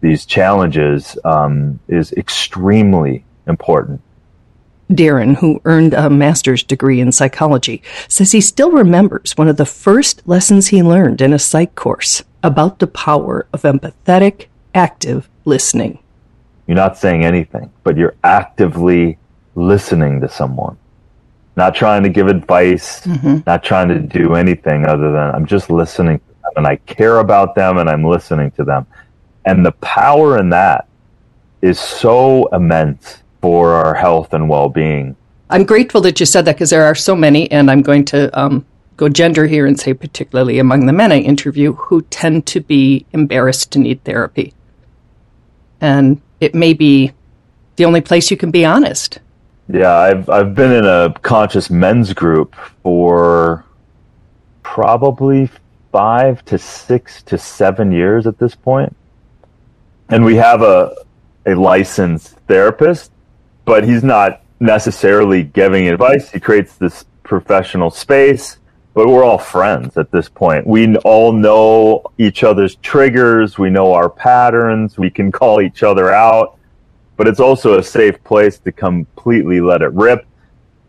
these 0.00 0.26
challenges 0.26 1.16
um, 1.24 1.80
is 1.88 2.12
extremely 2.12 3.24
important. 3.48 4.00
Darin, 4.92 5.34
who 5.36 5.60
earned 5.64 5.94
a 5.94 6.10
master's 6.10 6.62
degree 6.62 7.00
in 7.00 7.12
psychology, 7.12 7.82
says 8.08 8.32
he 8.32 8.40
still 8.40 8.70
remembers 8.70 9.32
one 9.36 9.48
of 9.48 9.56
the 9.56 9.66
first 9.66 10.26
lessons 10.26 10.68
he 10.68 10.82
learned 10.82 11.20
in 11.20 11.32
a 11.32 11.38
psych 11.38 11.74
course 11.74 12.22
about 12.42 12.78
the 12.78 12.86
power 12.86 13.46
of 13.52 13.62
empathetic, 13.62 14.46
active 14.74 15.28
listening. 15.44 15.98
You're 16.66 16.76
not 16.76 16.98
saying 16.98 17.24
anything, 17.24 17.70
but 17.82 17.96
you're 17.96 18.16
actively 18.22 19.18
listening 19.54 20.20
to 20.20 20.28
someone 20.28 20.76
not 21.56 21.74
trying 21.74 22.02
to 22.02 22.08
give 22.08 22.26
advice, 22.26 23.00
mm-hmm. 23.02 23.38
not 23.46 23.62
trying 23.62 23.88
to 23.88 24.00
do 24.00 24.34
anything 24.34 24.86
other 24.86 25.12
than 25.12 25.34
I'm 25.34 25.46
just 25.46 25.70
listening 25.70 26.18
to 26.18 26.26
them 26.26 26.52
and 26.56 26.66
I 26.66 26.76
care 26.76 27.20
about 27.20 27.54
them 27.54 27.78
and 27.78 27.88
I'm 27.88 28.04
listening 28.04 28.50
to 28.52 28.64
them. 28.64 28.86
And 29.44 29.64
the 29.64 29.72
power 29.72 30.38
in 30.38 30.50
that 30.50 30.88
is 31.62 31.78
so 31.78 32.46
immense 32.48 33.22
for 33.44 33.74
our 33.74 33.94
health 33.94 34.32
and 34.32 34.48
well 34.48 34.70
being. 34.70 35.14
I'm 35.50 35.64
grateful 35.64 36.00
that 36.00 36.18
you 36.18 36.24
said 36.24 36.46
that 36.46 36.56
because 36.56 36.70
there 36.70 36.84
are 36.84 36.94
so 36.94 37.14
many, 37.14 37.50
and 37.50 37.70
I'm 37.70 37.82
going 37.82 38.06
to 38.06 38.20
um, 38.38 38.64
go 38.96 39.10
gender 39.10 39.46
here 39.46 39.66
and 39.66 39.78
say, 39.78 39.92
particularly 39.92 40.58
among 40.58 40.86
the 40.86 40.94
men 40.94 41.12
I 41.12 41.18
interview, 41.18 41.74
who 41.74 42.00
tend 42.02 42.46
to 42.46 42.60
be 42.60 43.04
embarrassed 43.12 43.70
to 43.72 43.78
need 43.78 44.02
therapy. 44.04 44.54
And 45.82 46.22
it 46.40 46.54
may 46.54 46.72
be 46.72 47.12
the 47.76 47.84
only 47.84 48.00
place 48.00 48.30
you 48.30 48.38
can 48.38 48.50
be 48.50 48.64
honest 48.64 49.18
yeah, 49.68 49.94
I've 49.94 50.28
I've 50.28 50.54
been 50.54 50.72
in 50.72 50.84
a 50.84 51.14
conscious 51.22 51.70
men's 51.70 52.12
group 52.12 52.54
for 52.82 53.64
probably 54.62 55.50
five 55.90 56.44
to 56.46 56.58
six 56.58 57.22
to 57.24 57.38
seven 57.38 57.92
years 57.92 58.26
at 58.26 58.38
this 58.38 58.54
point, 58.54 58.94
and 60.10 60.24
we 60.24 60.36
have 60.36 60.62
a 60.62 60.94
a 61.46 61.54
licensed 61.54 62.36
therapist, 62.46 63.10
but 63.64 63.84
he's 63.84 64.04
not 64.04 64.42
necessarily 64.60 65.42
giving 65.42 65.88
advice. 65.88 66.30
He 66.30 66.40
creates 66.40 66.76
this 66.76 67.04
professional 67.22 67.90
space, 67.90 68.58
but 68.94 69.08
we're 69.08 69.24
all 69.24 69.38
friends 69.38 69.96
at 69.96 70.10
this 70.10 70.28
point. 70.28 70.66
We 70.66 70.96
all 70.98 71.32
know 71.32 72.04
each 72.18 72.44
other's 72.44 72.76
triggers. 72.76 73.58
We 73.58 73.70
know 73.70 73.92
our 73.92 74.08
patterns. 74.08 74.98
We 74.98 75.10
can 75.10 75.32
call 75.32 75.60
each 75.60 75.82
other 75.82 76.10
out 76.10 76.58
but 77.16 77.28
it's 77.28 77.40
also 77.40 77.78
a 77.78 77.82
safe 77.82 78.22
place 78.24 78.58
to 78.60 78.72
completely 78.72 79.60
let 79.60 79.82
it 79.82 79.92
rip. 79.92 80.26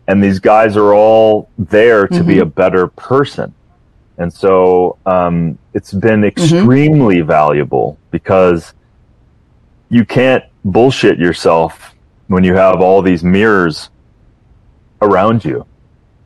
And 0.07 0.23
these 0.23 0.39
guys 0.39 0.77
are 0.77 0.93
all 0.93 1.49
there 1.57 2.07
to 2.07 2.15
mm-hmm. 2.15 2.27
be 2.27 2.39
a 2.39 2.45
better 2.45 2.87
person. 2.87 3.53
And 4.17 4.31
so 4.31 4.97
um, 5.05 5.57
it's 5.73 5.93
been 5.93 6.21
mm-hmm. 6.21 6.25
extremely 6.25 7.17
mm-hmm. 7.17 7.27
valuable 7.27 7.97
because 8.11 8.73
you 9.89 10.05
can't 10.05 10.43
bullshit 10.63 11.17
yourself 11.17 11.94
when 12.27 12.43
you 12.43 12.55
have 12.55 12.81
all 12.81 13.01
these 13.01 13.23
mirrors 13.23 13.89
around 15.01 15.45
you. 15.45 15.65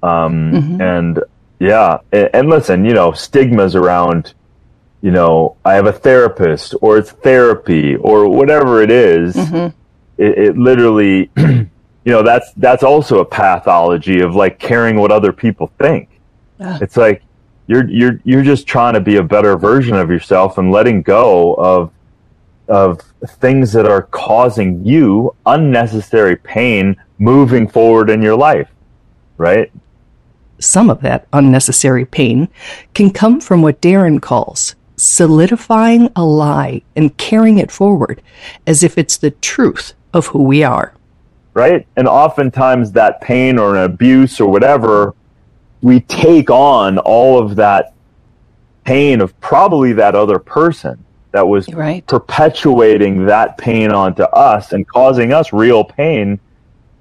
Um, 0.01 0.51
mm-hmm. 0.53 0.81
And 0.81 1.19
yeah, 1.59 1.99
and, 2.11 2.29
and, 2.33 2.49
listen, 2.49 2.85
you 2.85 2.93
know, 2.93 3.11
stigmas 3.11 3.75
around, 3.75 4.33
you 5.01 5.11
know, 5.11 5.57
I 5.65 5.73
have 5.73 5.87
a 5.87 5.91
therapist 5.91 6.73
or 6.81 6.97
it's 6.97 7.11
therapy 7.11 7.95
or 7.97 8.29
whatever 8.29 8.81
it 8.81 8.91
is, 8.91 9.35
mm-hmm 9.35 9.75
it, 10.19 10.37
it 10.37 10.57
literally, 10.57 11.31
you 11.37 11.69
know, 12.05 12.21
that's 12.21 12.51
that's 12.57 12.83
also 12.83 13.19
a 13.19 13.25
pathology 13.25 14.19
of 14.19 14.35
like 14.35 14.59
caring 14.59 14.97
what 14.97 15.11
other 15.11 15.31
people 15.31 15.71
think. 15.79 16.19
Uh. 16.59 16.77
It's 16.81 16.97
like 16.97 17.23
you're 17.67 17.89
you're 17.89 18.19
you're 18.25 18.43
just 18.43 18.67
trying 18.67 18.93
to 18.93 18.99
be 18.99 19.15
a 19.15 19.23
better 19.23 19.57
version 19.57 19.95
of 19.95 20.09
yourself 20.11 20.57
and 20.57 20.71
letting 20.71 21.01
go 21.01 21.53
of 21.55 21.91
of 22.69 23.01
things 23.25 23.73
that 23.73 23.87
are 23.87 24.03
causing 24.03 24.85
you 24.85 25.35
unnecessary 25.45 26.35
pain 26.35 26.95
moving 27.17 27.67
forward 27.67 28.09
in 28.09 28.21
your 28.21 28.35
life, 28.35 28.69
right? 29.37 29.71
Some 30.59 30.89
of 30.89 31.01
that 31.01 31.27
unnecessary 31.33 32.05
pain 32.05 32.49
can 32.93 33.11
come 33.11 33.41
from 33.41 33.61
what 33.61 33.81
Darin 33.81 34.19
calls 34.19 34.75
solidifying 34.95 36.09
a 36.15 36.23
lie 36.23 36.81
and 36.95 37.15
carrying 37.17 37.57
it 37.57 37.71
forward 37.71 38.21
as 38.67 38.83
if 38.83 38.97
it's 38.97 39.17
the 39.17 39.31
truth 39.31 39.93
of 40.13 40.27
who 40.27 40.43
we 40.43 40.63
are. 40.63 40.93
Right? 41.53 41.87
And 41.95 42.07
oftentimes 42.07 42.91
that 42.91 43.21
pain 43.21 43.57
or 43.57 43.75
an 43.75 43.83
abuse 43.83 44.39
or 44.39 44.49
whatever, 44.49 45.15
we 45.81 46.01
take 46.01 46.49
on 46.49 46.97
all 46.99 47.39
of 47.39 47.55
that 47.55 47.93
pain 48.83 49.21
of 49.21 49.39
probably 49.39 49.93
that 49.93 50.15
other 50.15 50.39
person 50.39 51.03
that 51.31 51.47
was 51.47 51.67
right. 51.73 52.05
perpetuating 52.07 53.25
that 53.25 53.57
pain 53.57 53.91
onto 53.91 54.23
us 54.23 54.71
and 54.73 54.87
causing 54.87 55.31
us 55.31 55.53
real 55.53 55.83
pain. 55.83 56.39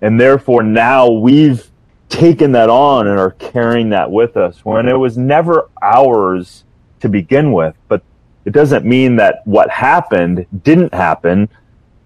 And 0.02 0.20
therefore 0.20 0.62
now 0.62 1.10
we've 1.10 1.68
taken 2.08 2.52
that 2.52 2.70
on 2.70 3.06
and 3.06 3.18
are 3.18 3.32
carrying 3.32 3.90
that 3.90 4.10
with 4.10 4.36
us 4.36 4.64
when 4.64 4.88
it 4.88 4.94
was 4.94 5.16
never 5.16 5.68
ours 5.82 6.64
to 7.00 7.08
begin 7.08 7.52
with. 7.52 7.74
But 7.88 8.02
it 8.44 8.52
doesn't 8.52 8.84
mean 8.84 9.16
that 9.16 9.42
what 9.46 9.70
happened 9.70 10.46
didn't 10.62 10.92
happen. 10.92 11.48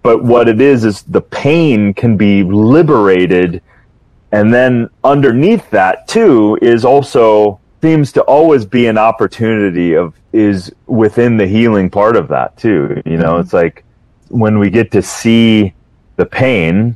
But 0.01 0.23
what 0.23 0.49
it 0.49 0.59
is, 0.59 0.83
is 0.83 1.03
the 1.03 1.21
pain 1.21 1.93
can 1.93 2.17
be 2.17 2.43
liberated. 2.43 3.61
And 4.31 4.53
then 4.53 4.89
underneath 5.03 5.69
that 5.69 6.07
too 6.07 6.57
is 6.61 6.83
also 6.83 7.59
seems 7.83 8.13
to 8.13 8.21
always 8.21 8.65
be 8.65 8.87
an 8.87 8.97
opportunity 8.97 9.93
of 9.93 10.13
is 10.31 10.71
within 10.87 11.35
the 11.35 11.45
healing 11.45 11.89
part 11.89 12.15
of 12.15 12.29
that 12.29 12.55
too. 12.55 13.01
You 13.05 13.17
know, 13.17 13.33
mm-hmm. 13.33 13.41
it's 13.41 13.51
like 13.51 13.83
when 14.29 14.57
we 14.57 14.69
get 14.69 14.89
to 14.93 15.01
see 15.01 15.73
the 16.15 16.25
pain 16.25 16.95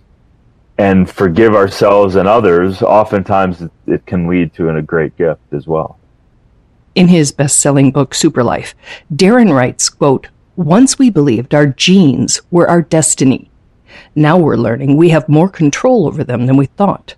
and 0.77 1.10
forgive 1.10 1.56
ourselves 1.56 2.15
and 2.15 2.25
others, 2.25 2.82
oftentimes 2.82 3.67
it 3.86 4.06
can 4.06 4.27
lead 4.27 4.53
to 4.53 4.70
a 4.70 4.82
great 4.82 5.17
gift 5.17 5.41
as 5.51 5.67
well. 5.67 6.00
In 6.96 7.10
his 7.10 7.34
best-selling 7.34 7.91
book 7.91 8.12
SuperLife, 8.12 8.74
Darin 9.13 9.51
writes, 9.51 9.89
quote, 9.89 10.29
"Once 10.56 10.98
we 10.98 11.10
believed 11.10 11.53
our 11.53 11.67
genes 11.67 12.41
were 12.50 12.70
our 12.70 12.82
destiny. 12.82 13.51
Now 14.15 14.38
we're 14.38 14.56
learning 14.56 14.96
we 14.96 15.10
have 15.10 15.27
more 15.27 15.50
control 15.50 16.08
over 16.08 16.24
them 16.24 16.46
than 16.46 16.56
we 16.56 16.67
thought." 16.67 17.15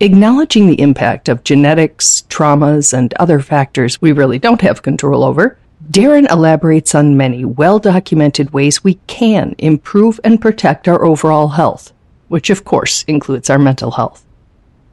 Acknowledging 0.00 0.66
the 0.66 0.78
impact 0.78 1.26
of 1.26 1.42
genetics, 1.42 2.24
traumas, 2.28 2.92
and 2.92 3.14
other 3.14 3.40
factors 3.40 3.98
we 4.02 4.12
really 4.12 4.38
don't 4.38 4.60
have 4.60 4.82
control 4.82 5.24
over, 5.24 5.56
Darin 5.90 6.26
elaborates 6.26 6.94
on 6.94 7.16
many 7.16 7.46
well 7.46 7.78
documented 7.78 8.52
ways 8.52 8.84
we 8.84 8.94
can 9.06 9.54
improve 9.56 10.20
and 10.22 10.38
protect 10.38 10.86
our 10.86 11.02
overall 11.02 11.48
health, 11.48 11.94
which 12.28 12.50
of 12.50 12.62
course 12.62 13.04
includes 13.04 13.48
our 13.48 13.58
mental 13.58 13.92
health. 13.92 14.26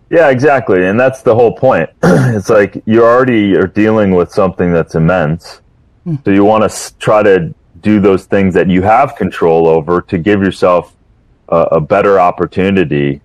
Yeah, 0.09 0.29
exactly. 0.29 0.85
And 0.85 0.97
that's 0.97 1.21
the 1.21 1.35
whole 1.35 1.53
point. 1.53 1.89
it's 2.03 2.49
like 2.49 2.81
you 2.85 3.03
already 3.03 3.57
are 3.57 3.67
dealing 3.67 4.15
with 4.15 4.31
something 4.31 4.71
that's 4.71 4.95
immense. 4.95 5.59
Mm. 6.07 6.23
So 6.23 6.31
you 6.31 6.45
want 6.45 6.69
to 6.69 6.97
try 6.99 7.23
to 7.23 7.53
do 7.81 7.99
those 7.99 8.25
things 8.25 8.53
that 8.53 8.69
you 8.69 8.81
have 8.83 9.17
control 9.17 9.67
over 9.67 10.01
to 10.03 10.17
give 10.17 10.41
yourself 10.41 10.95
a, 11.49 11.57
a 11.73 11.81
better 11.81 12.21
opportunity 12.21 13.19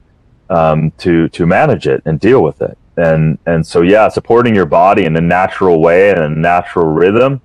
um, 0.50 0.90
to 0.99 1.28
to 1.31 1.47
manage 1.47 1.87
it 1.87 2.02
and 2.05 2.21
deal 2.21 2.43
with 2.43 2.61
it. 2.62 2.76
And 2.97 3.38
and 3.47 3.67
so 3.67 3.83
yeah, 3.83 4.09
supporting 4.09 4.55
your 4.55 4.67
body 4.67 5.05
in 5.05 5.17
a 5.17 5.21
natural 5.21 5.81
way 5.81 6.11
and 6.11 6.21
a 6.21 6.28
natural 6.28 6.87
rhythm 6.87 7.40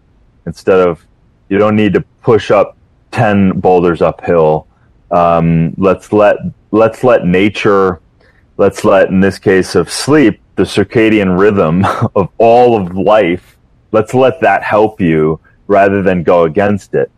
instead 0.46 0.80
of 0.80 1.06
you 1.50 1.58
don't 1.58 1.76
need 1.76 1.94
to 1.94 2.02
push 2.22 2.52
up 2.52 2.78
ten 3.12 3.60
boulders 3.60 4.02
uphill. 4.02 4.68
Um, 5.12 5.74
let's 5.78 6.12
let 6.12 6.38
let's 6.72 7.04
let 7.04 7.26
nature, 7.26 8.02
let's 8.58 8.84
let 8.84 9.10
in 9.10 9.20
this 9.20 9.38
case 9.38 9.76
of 9.76 9.92
sleep, 9.92 10.42
the 10.56 10.64
circadian 10.64 11.40
rhythm 11.40 11.86
of 12.16 12.30
all 12.38 12.76
of 12.76 12.96
life. 12.96 13.58
Let's 13.92 14.14
let 14.14 14.42
that 14.42 14.64
help 14.64 15.00
you 15.00 15.40
rather 15.68 16.02
than 16.02 16.24
go 16.24 16.44
against 16.44 16.96
it. 16.96 17.12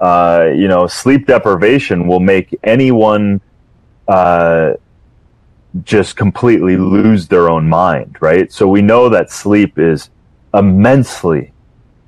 Uh, 0.00 0.50
you 0.54 0.66
know, 0.66 0.86
sleep 0.86 1.26
deprivation 1.26 2.08
will 2.08 2.20
make 2.20 2.58
anyone 2.64 3.40
uh, 4.08 4.72
just 5.84 6.16
completely 6.16 6.76
lose 6.76 7.28
their 7.28 7.48
own 7.48 7.68
mind, 7.68 8.16
right? 8.20 8.52
So 8.52 8.68
we 8.68 8.82
know 8.82 9.08
that 9.08 9.30
sleep 9.30 9.78
is 9.78 10.10
immensely 10.54 11.52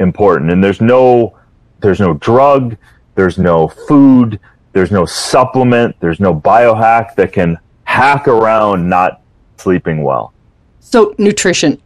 important 0.00 0.50
and 0.50 0.62
there's 0.62 0.80
no 0.80 1.36
there's 1.80 2.00
no 2.00 2.14
drug, 2.14 2.76
there's 3.14 3.38
no 3.38 3.68
food, 3.68 4.40
there's 4.72 4.90
no 4.90 5.04
supplement, 5.04 5.94
there's 6.00 6.20
no 6.20 6.34
biohack 6.34 7.14
that 7.16 7.32
can 7.32 7.58
hack 7.84 8.26
around 8.26 8.88
not 8.88 9.20
sleeping 9.58 10.02
well. 10.02 10.32
So 10.80 11.14
nutrition. 11.18 11.80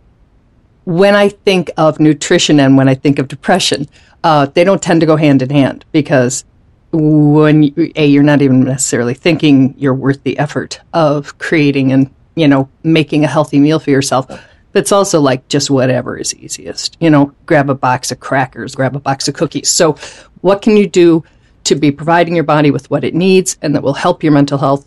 When 0.84 1.14
I 1.14 1.28
think 1.28 1.70
of 1.76 2.00
nutrition 2.00 2.60
and 2.60 2.76
when 2.76 2.88
I 2.88 2.94
think 2.94 3.18
of 3.18 3.28
depression, 3.28 3.88
uh, 4.24 4.46
they 4.46 4.64
don't 4.64 4.80
tend 4.80 5.00
to 5.00 5.06
go 5.06 5.16
hand 5.16 5.42
in 5.42 5.50
hand 5.50 5.84
because 5.92 6.44
when 6.92 7.64
you, 7.64 7.92
a 7.96 8.06
you're 8.06 8.22
not 8.22 8.42
even 8.42 8.64
necessarily 8.64 9.14
thinking 9.14 9.74
you're 9.78 9.94
worth 9.94 10.22
the 10.22 10.38
effort 10.38 10.80
of 10.92 11.38
creating 11.38 11.92
and 11.92 12.10
you 12.34 12.48
know 12.48 12.68
making 12.82 13.24
a 13.24 13.28
healthy 13.28 13.58
meal 13.58 13.78
for 13.78 13.90
yourself. 13.90 14.26
But 14.26 14.80
it's 14.80 14.92
also 14.92 15.20
like 15.20 15.48
just 15.48 15.70
whatever 15.70 16.16
is 16.16 16.34
easiest. 16.34 16.96
You 17.00 17.10
know 17.10 17.34
grab 17.46 17.70
a 17.70 17.74
box 17.74 18.10
of 18.10 18.20
crackers 18.20 18.74
grab 18.74 18.96
a 18.96 19.00
box 19.00 19.28
of 19.28 19.34
cookies. 19.34 19.70
So 19.70 19.96
what 20.40 20.62
can 20.62 20.76
you 20.76 20.86
do 20.86 21.24
to 21.64 21.74
be 21.74 21.90
providing 21.90 22.34
your 22.34 22.44
body 22.44 22.70
with 22.70 22.90
what 22.90 23.04
it 23.04 23.14
needs 23.14 23.58
and 23.60 23.74
that 23.74 23.82
will 23.82 23.94
help 23.94 24.22
your 24.22 24.32
mental 24.32 24.58
health? 24.58 24.86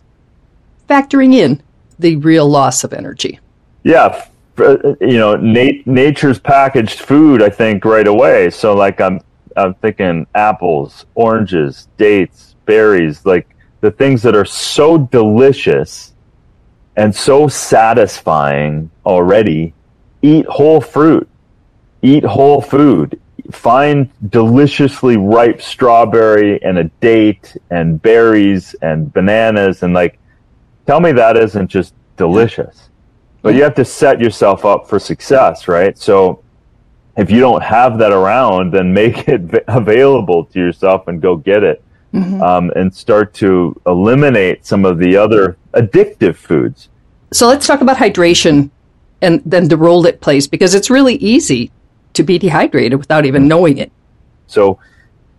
Factoring 0.90 1.34
in 1.34 1.62
the 2.00 2.16
real 2.18 2.50
loss 2.50 2.84
of 2.84 2.94
energy. 2.94 3.40
Yeah 3.84 4.26
uh, 4.58 4.96
you 5.00 5.18
know 5.18 5.36
nat- 5.36 5.86
nature's 5.86 6.38
packaged 6.38 7.00
food 7.00 7.42
i 7.42 7.50
think 7.50 7.86
right 7.86 8.08
away. 8.08 8.50
So 8.50 8.76
like 8.76 9.00
i'm 9.00 9.22
I'm 9.58 9.74
thinking 9.76 10.28
apples, 10.36 11.06
oranges, 11.16 11.88
dates, 11.98 12.56
berries, 12.66 13.26
like 13.26 13.56
the 13.82 13.92
things 13.92 14.22
that 14.24 14.36
are 14.36 14.46
so 14.46 14.98
delicious 14.98 16.14
and 16.96 17.14
so 17.16 17.48
satisfying 17.48 18.92
already. 19.06 19.74
Eat 20.22 20.46
whole 20.46 20.82
fruit. 20.82 21.28
Eat 22.02 22.24
whole 22.24 22.62
food. 22.62 23.20
Find 23.52 24.10
deliciously 24.30 25.18
ripe 25.18 25.62
strawberry 25.62 26.62
and 26.64 26.78
a 26.78 26.86
date 27.02 27.58
and 27.70 28.02
berries 28.02 28.76
and 28.82 29.12
bananas 29.12 29.84
and 29.84 29.94
like 29.94 30.20
tell 30.86 31.00
me 31.00 31.12
that 31.12 31.38
isn't 31.38 31.68
just 31.68 31.94
delicious. 32.18 32.90
But 33.42 33.56
you 33.56 33.64
have 33.64 33.76
to 33.76 33.86
set 33.86 34.22
yourself 34.22 34.66
up 34.66 34.88
for 34.88 35.00
success, 35.00 35.68
right? 35.68 35.98
So 35.98 36.41
if 37.18 37.30
you 37.30 37.40
don't 37.40 37.64
have 37.64 37.98
that 38.00 38.12
around, 38.12 38.74
then 38.74 38.94
make 38.94 39.28
it 39.28 39.64
available 39.68 40.46
to 40.46 40.60
yourself 40.60 41.08
and 41.08 41.22
go 41.22 41.36
get 41.36 41.64
it. 41.64 41.84
Mm-hmm. 42.14 42.42
Um, 42.42 42.72
and 42.76 42.94
start 42.94 43.34
to 43.36 43.80
eliminate 43.86 44.66
some 44.66 44.84
of 44.84 44.98
the 44.98 45.16
other 45.16 45.56
addictive 45.74 46.36
foods. 46.36 46.90
So 47.32 47.48
let's 47.48 47.66
talk 47.66 47.80
about 47.80 47.96
hydration 47.96 48.70
and 49.22 49.42
then 49.46 49.70
the 49.70 49.78
role 49.78 50.06
it 50.06 50.20
plays 50.20 50.46
because 50.46 50.76
it's 50.76 50.90
really 50.90 51.16
easy 51.16 51.72
to 52.14 52.24
be 52.24 52.38
dehydrated 52.38 53.00
without 53.00 53.26
even 53.26 53.48
knowing 53.48 53.78
it. 53.78 53.94
So 54.48 54.80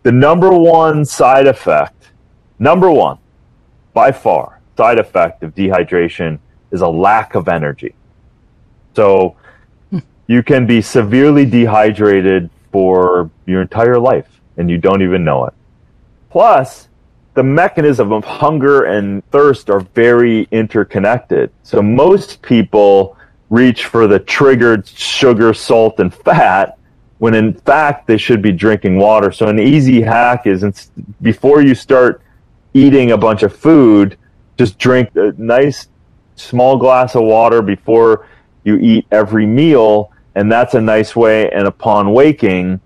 the 0.03 0.13
number 0.13 0.51
one 0.51 1.05
side 1.05 1.47
effect, 1.47 2.11
number 2.59 2.91
one 2.91 3.19
by 3.93 4.11
far, 4.13 4.61
side 4.77 4.99
effect 4.99 5.43
of 5.43 5.55
dehydration 5.55 6.39
is 6.71 6.81
a 6.81 6.89
lack 6.89 7.35
of 7.35 7.49
energy. 7.49 7.95
So 8.95 9.37
you 10.33 10.43
can 10.43 10.65
be 10.67 10.81
severely 10.81 11.45
dehydrated 11.45 12.49
for 12.71 13.31
your 13.45 13.61
entire 13.61 13.99
life 13.99 14.41
and 14.57 14.71
you 14.71 14.79
don't 14.79 15.03
even 15.03 15.23
know 15.23 15.45
it. 15.45 15.53
Plus, 16.31 16.89
the 17.35 17.43
mechanism 17.43 18.13
of 18.13 18.25
hunger 18.25 18.85
and 18.85 19.23
thirst 19.31 19.69
are 19.69 19.81
very 19.81 20.49
interconnected. 20.51 21.51
So 21.65 21.83
most 21.83 22.41
people 22.41 23.15
reach 23.51 23.85
for 23.85 24.07
the 24.07 24.19
triggered 24.19 24.89
sugar, 24.89 25.53
salt, 25.53 26.01
and 26.01 26.15
fat 26.15 26.79
when 27.19 27.35
in 27.35 27.53
fact 27.53 28.07
they 28.07 28.17
should 28.17 28.41
be 28.41 28.53
drinking 28.53 28.97
water. 28.97 29.33
So 29.33 29.49
an 29.49 29.59
easy 29.59 30.01
hack 30.01 30.47
is 30.47 30.91
before 31.21 31.61
you 31.61 31.75
start 31.75 32.23
eating 32.73 33.11
a 33.11 33.19
bunch 33.19 33.43
of 33.43 33.55
food, 33.55 34.17
just 34.57 34.79
drink 34.79 35.11
a 35.15 35.35
nice 35.37 35.89
small 36.37 36.79
glass 36.79 37.15
of 37.17 37.23
water 37.23 37.61
before 37.61 38.27
you 38.65 38.77
eat 38.77 39.07
every 39.11 39.45
meal 39.45 40.12
and 40.35 40.51
that's 40.51 40.75
a 40.75 40.81
nice 40.81 41.15
way. 41.15 41.51
And 41.51 41.67
upon 41.67 42.13
waking, 42.13 42.81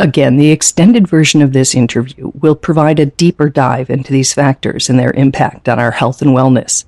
Again, 0.00 0.38
the 0.38 0.50
extended 0.50 1.06
version 1.06 1.42
of 1.42 1.52
this 1.52 1.74
interview 1.74 2.32
will 2.34 2.56
provide 2.56 2.98
a 2.98 3.04
deeper 3.04 3.50
dive 3.50 3.90
into 3.90 4.10
these 4.10 4.32
factors 4.32 4.88
and 4.88 4.98
their 4.98 5.12
impact 5.12 5.68
on 5.68 5.78
our 5.78 5.90
health 5.90 6.22
and 6.22 6.30
wellness. 6.30 6.86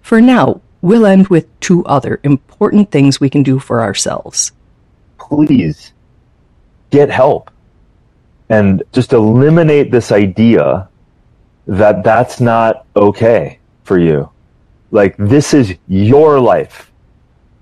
For 0.00 0.20
now, 0.20 0.60
we'll 0.80 1.04
end 1.04 1.26
with 1.26 1.48
two 1.58 1.84
other 1.86 2.20
important 2.22 2.92
things 2.92 3.18
we 3.18 3.28
can 3.28 3.42
do 3.42 3.58
for 3.58 3.82
ourselves. 3.82 4.52
Please 5.18 5.92
get 6.90 7.10
help 7.10 7.50
and 8.48 8.84
just 8.92 9.12
eliminate 9.12 9.90
this 9.90 10.12
idea 10.12 10.88
that 11.66 12.04
that's 12.04 12.40
not 12.40 12.86
okay 12.94 13.58
for 13.82 13.98
you. 13.98 14.30
Like, 14.92 15.16
this 15.16 15.52
is 15.52 15.74
your 15.88 16.38
life. 16.38 16.92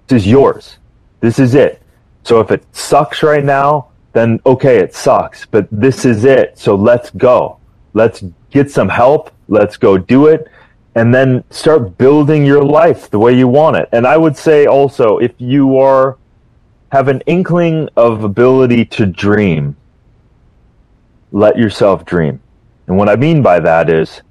This 0.09 0.25
is 0.25 0.29
yours. 0.29 0.77
This 1.21 1.39
is 1.39 1.55
it. 1.55 1.83
So 2.23 2.41
if 2.41 2.51
it 2.51 2.65
sucks 2.75 3.23
right 3.23 3.45
now, 3.45 3.89
then 4.13 4.41
okay, 4.45 4.79
it 4.79 4.95
sucks, 4.95 5.47
but 5.47 5.69
this 5.71 6.05
is 6.05 6.25
it. 6.25 6.59
So 6.59 6.75
let's 6.75 7.11
go. 7.11 7.59
Let's 7.95 8.25
get 8.51 8.71
some 8.71 8.89
help. 8.89 9.31
Let's 9.49 9.77
go 9.77 9.99
do 9.99 10.27
it 10.27 10.49
and 10.95 11.15
then 11.15 11.45
start 11.51 11.97
building 11.99 12.45
your 12.45 12.65
life 12.65 13.11
the 13.11 13.19
way 13.19 13.37
you 13.37 13.47
want 13.47 13.77
it. 13.77 13.89
And 13.93 14.07
I 14.07 14.17
would 14.17 14.37
say 14.37 14.67
also, 14.67 15.19
if 15.19 15.33
you 15.39 15.79
are 15.79 16.19
have 16.91 17.07
an 17.07 17.21
inkling 17.27 17.89
of 17.97 18.25
ability 18.25 18.85
to 18.85 19.07
dream, 19.07 19.77
let 21.31 21.57
yourself 21.57 22.05
dream. 22.05 22.41
And 22.89 22.97
what 22.97 23.09
I 23.09 23.15
mean 23.15 23.43
by 23.43 23.61
that 23.61 23.89
is, 23.89 24.23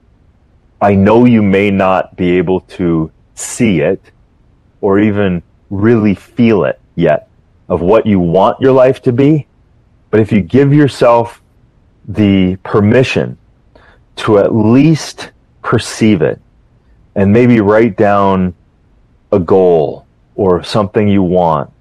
I 0.82 0.93
know 0.95 1.23
you 1.23 1.41
may 1.41 1.71
not 1.71 2.17
be 2.17 2.32
able 2.38 2.60
to 2.62 3.12
see 3.34 3.80
it 3.80 4.12
or 4.82 4.99
even 4.99 5.41
really 5.69 6.15
feel 6.15 6.63
it 6.63 6.79
yet 6.95 7.29
of 7.67 7.82
what 7.82 8.05
you 8.05 8.19
want 8.19 8.60
your 8.60 8.71
life 8.71 9.01
to 9.03 9.12
be. 9.12 9.47
But 10.10 10.19
if 10.19 10.32
you 10.32 10.41
give 10.41 10.73
yourself 10.73 11.41
the 12.08 12.55
permission 12.58 13.38
to 14.17 14.39
at 14.39 14.53
least 14.53 15.32
perceive 15.62 16.21
it 16.21 16.41
and 17.15 17.32
maybe 17.32 17.62
write 17.62 17.95
down 17.95 18.55
a 19.32 19.39
goal 19.39 20.05
or 20.36 20.63
something 20.63 21.08
you 21.08 21.21
want, 21.21 21.71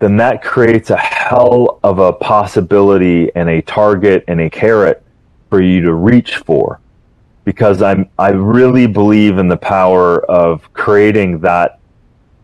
then 0.00 0.16
that 0.16 0.42
creates 0.42 0.90
a 0.90 0.96
hell 0.96 1.80
of 1.82 1.98
a 1.98 2.12
possibility 2.12 3.34
and 3.34 3.48
a 3.48 3.62
target 3.62 4.24
and 4.28 4.40
a 4.40 4.50
carrot 4.50 5.02
for 5.50 5.60
you 5.60 5.80
to 5.82 5.94
reach 5.94 6.36
for. 6.38 6.80
Because 7.44 7.80
I'm, 7.80 8.08
I 8.18 8.30
really 8.30 8.86
believe 8.86 9.38
in 9.38 9.48
the 9.48 9.56
power 9.56 10.24
of 10.26 10.72
creating 10.72 11.38
that 11.40 11.77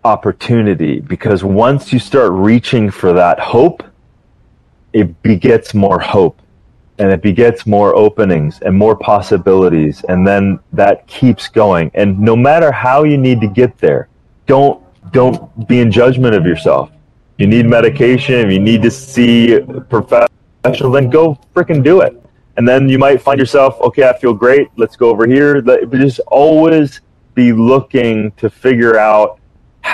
opportunity. 0.05 1.01
Because 1.01 1.43
once 1.43 1.93
you 1.93 1.99
start 1.99 2.33
reaching 2.33 2.91
for 2.91 3.13
that 3.13 3.41
hope, 3.41 3.83
it 4.93 5.23
begets 5.23 5.75
more 5.75 5.99
hope 5.99 6.41
and 6.99 7.11
it 7.11 7.23
begets 7.23 7.67
more 7.67 7.95
openings 7.97 8.61
and 8.61 8.77
more 8.77 8.95
possibilities. 8.95 10.05
And 10.09 10.27
then 10.27 10.61
that 10.73 11.07
keeps 11.07 11.49
going. 11.49 11.91
And 11.95 12.19
no 12.21 12.37
matter 12.37 12.71
how 12.71 13.03
you 13.03 13.19
need 13.19 13.41
to 13.41 13.49
get 13.49 13.77
there, 13.79 14.09
don't, 14.47 14.81
don't 15.13 15.67
be 15.67 15.81
in 15.81 15.91
judgment 15.91 16.35
of 16.35 16.47
yourself. 16.47 16.91
You 17.39 17.49
need 17.49 17.67
medication, 17.67 18.49
you 18.51 18.61
need 18.61 18.83
to 18.83 18.91
see 18.93 19.55
a 19.55 19.61
professional, 19.63 20.93
then 20.93 21.11
go 21.11 21.37
freaking 21.55 21.83
do 21.83 22.01
it. 22.01 22.21
And 22.57 22.69
then 22.69 22.89
you 22.89 22.99
might 22.99 23.21
find 23.21 23.41
yourself, 23.41 23.81
okay, 23.81 24.09
I 24.09 24.17
feel 24.17 24.33
great. 24.33 24.69
Let's 24.77 24.95
go 24.95 25.11
over 25.11 25.27
here. 25.27 25.61
But 25.61 25.91
just 25.91 26.21
always 26.29 27.01
be 27.35 27.53
looking 27.53 28.31
to 28.33 28.49
figure 28.49 28.97
out 28.97 29.41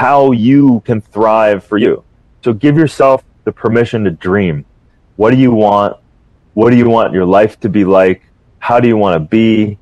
how 0.01 0.33
you 0.33 0.81
can 0.87 0.99
thrive 0.99 1.63
for 1.63 1.77
you. 1.77 2.03
So 2.43 2.55
give 2.55 2.75
yourself 2.75 3.23
the 3.45 3.53
permission 3.53 4.03
to 4.05 4.11
dream. 4.11 4.65
What 5.17 5.31
do 5.31 5.37
you 5.37 5.53
want? 5.53 5.99
What 6.55 6.71
do 6.71 6.79
you 6.79 6.89
want 6.89 7.13
your 7.13 7.27
life 7.27 7.61
to 7.61 7.69
be 7.69 7.85
like? 7.85 8.23
How 8.61 8.81
do 8.81 8.89
you 8.89 8.97
want 8.97 9.23
to 9.23 9.29
be? 9.29 9.79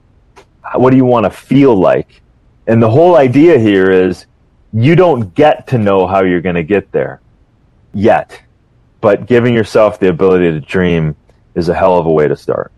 What 0.74 0.90
do 0.90 0.96
you 0.96 1.04
want 1.04 1.22
to 1.26 1.30
feel 1.30 1.76
like? 1.76 2.20
And 2.66 2.82
the 2.82 2.90
whole 2.90 3.14
idea 3.14 3.60
here 3.60 3.92
is 3.92 4.26
you 4.72 4.96
don't 4.96 5.32
get 5.36 5.68
to 5.68 5.78
know 5.78 6.04
how 6.04 6.24
you're 6.24 6.40
going 6.40 6.56
to 6.56 6.64
get 6.64 6.90
there 6.90 7.20
yet, 7.94 8.42
but 9.00 9.26
giving 9.26 9.54
yourself 9.54 10.00
the 10.00 10.08
ability 10.08 10.50
to 10.50 10.60
dream 10.60 11.14
is 11.54 11.68
a 11.68 11.74
hell 11.74 11.96
of 11.96 12.06
a 12.06 12.12
way 12.12 12.26
to 12.26 12.34
start. 12.34 12.72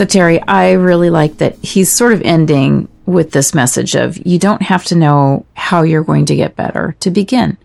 So, 0.00 0.06
Terry, 0.06 0.40
I 0.40 0.72
really 0.72 1.10
like 1.10 1.36
that 1.36 1.56
he's 1.56 1.92
sort 1.92 2.14
of 2.14 2.22
ending 2.22 2.88
with 3.04 3.32
this 3.32 3.54
message 3.54 3.94
of 3.94 4.16
you 4.26 4.38
don't 4.38 4.62
have 4.62 4.82
to 4.84 4.96
know 4.96 5.44
how 5.52 5.82
you're 5.82 6.04
going 6.04 6.24
to 6.24 6.34
get 6.34 6.56
better 6.56 6.96
to 7.00 7.10
begin, 7.10 7.58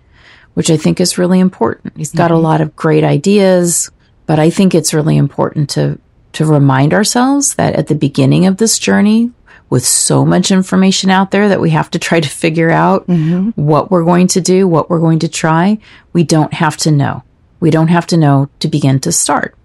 which 0.54 0.70
I 0.70 0.76
think 0.76 1.00
is 1.00 1.18
really 1.18 1.40
important. 1.40 1.96
He's 1.96 2.12
got 2.12 2.32
mm-hmm. 2.32 2.34
a 2.34 2.42
lot 2.42 2.60
of 2.60 2.76
great 2.76 3.06
ideas, 3.06 3.90
but 4.26 4.38
I 4.38 4.50
think 4.50 4.76
it's 4.76 4.94
really 4.94 5.16
important 5.16 5.70
to 5.70 5.98
to 6.34 6.46
remind 6.46 6.94
ourselves 6.94 7.56
that 7.56 7.76
at 7.76 7.88
the 7.88 7.96
beginning 7.96 8.46
of 8.48 8.58
this 8.58 8.80
journey, 8.80 9.32
with 9.70 9.86
so 9.86 10.26
much 10.26 10.52
information 10.52 11.10
out 11.10 11.32
there 11.32 11.48
that 11.48 11.62
we 11.62 11.70
have 11.70 11.90
to 11.92 12.00
try 12.00 12.20
to 12.20 12.28
figure 12.28 12.70
out 12.70 13.08
mm-hmm. 13.08 13.52
what 13.52 13.90
we're 13.90 14.04
going 14.04 14.28
to 14.28 14.42
do, 14.42 14.68
what 14.68 14.90
we're 14.90 15.00
going 15.00 15.20
to 15.20 15.30
try, 15.30 15.78
we 16.12 16.26
don't 16.26 16.54
have 16.54 16.76
to 16.76 16.92
know. 16.92 17.24
We 17.62 17.70
don't 17.70 17.88
have 17.88 18.08
to 18.08 18.18
know 18.18 18.50
to 18.60 18.68
begin 18.68 19.00
to 19.00 19.14
start. 19.14 19.56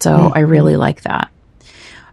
So 0.00 0.10
mm-hmm. 0.10 0.36
I 0.36 0.40
really 0.40 0.76
like 0.76 1.00
that. 1.04 1.30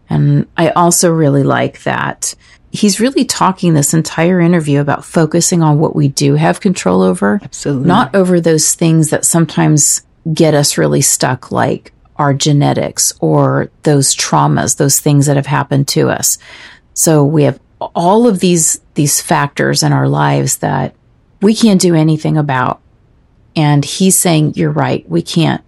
And 0.09 0.47
I 0.55 0.69
also 0.69 1.11
really 1.11 1.43
like 1.43 1.83
that 1.83 2.35
he's 2.75 2.99
really 2.99 3.25
talking 3.25 3.73
this 3.73 3.93
entire 3.93 4.39
interview 4.39 4.79
about 4.79 5.05
focusing 5.05 5.63
on 5.63 5.79
what 5.79 5.95
we 5.95 6.07
do 6.07 6.35
have 6.35 6.59
control 6.59 7.01
over. 7.01 7.39
Absolutely. 7.41 7.87
Not 7.87 8.13
over 8.13 8.39
those 8.39 8.73
things 8.73 9.09
that 9.09 9.25
sometimes 9.25 10.05
get 10.33 10.53
us 10.53 10.77
really 10.77 11.01
stuck, 11.01 11.51
like 11.51 11.93
our 12.17 12.33
genetics 12.33 13.13
or 13.19 13.69
those 13.83 14.15
traumas, 14.15 14.77
those 14.77 14.99
things 14.99 15.25
that 15.25 15.35
have 15.35 15.45
happened 15.45 15.87
to 15.89 16.09
us. 16.09 16.37
So 16.93 17.23
we 17.23 17.43
have 17.43 17.59
all 17.79 18.27
of 18.27 18.39
these, 18.39 18.79
these 18.93 19.21
factors 19.21 19.83
in 19.83 19.91
our 19.91 20.07
lives 20.07 20.57
that 20.57 20.95
we 21.41 21.55
can't 21.55 21.81
do 21.81 21.95
anything 21.95 22.37
about. 22.37 22.81
And 23.55 23.85
he's 23.85 24.17
saying, 24.17 24.53
you're 24.55 24.71
right. 24.71 25.07
We 25.09 25.21
can't. 25.21 25.63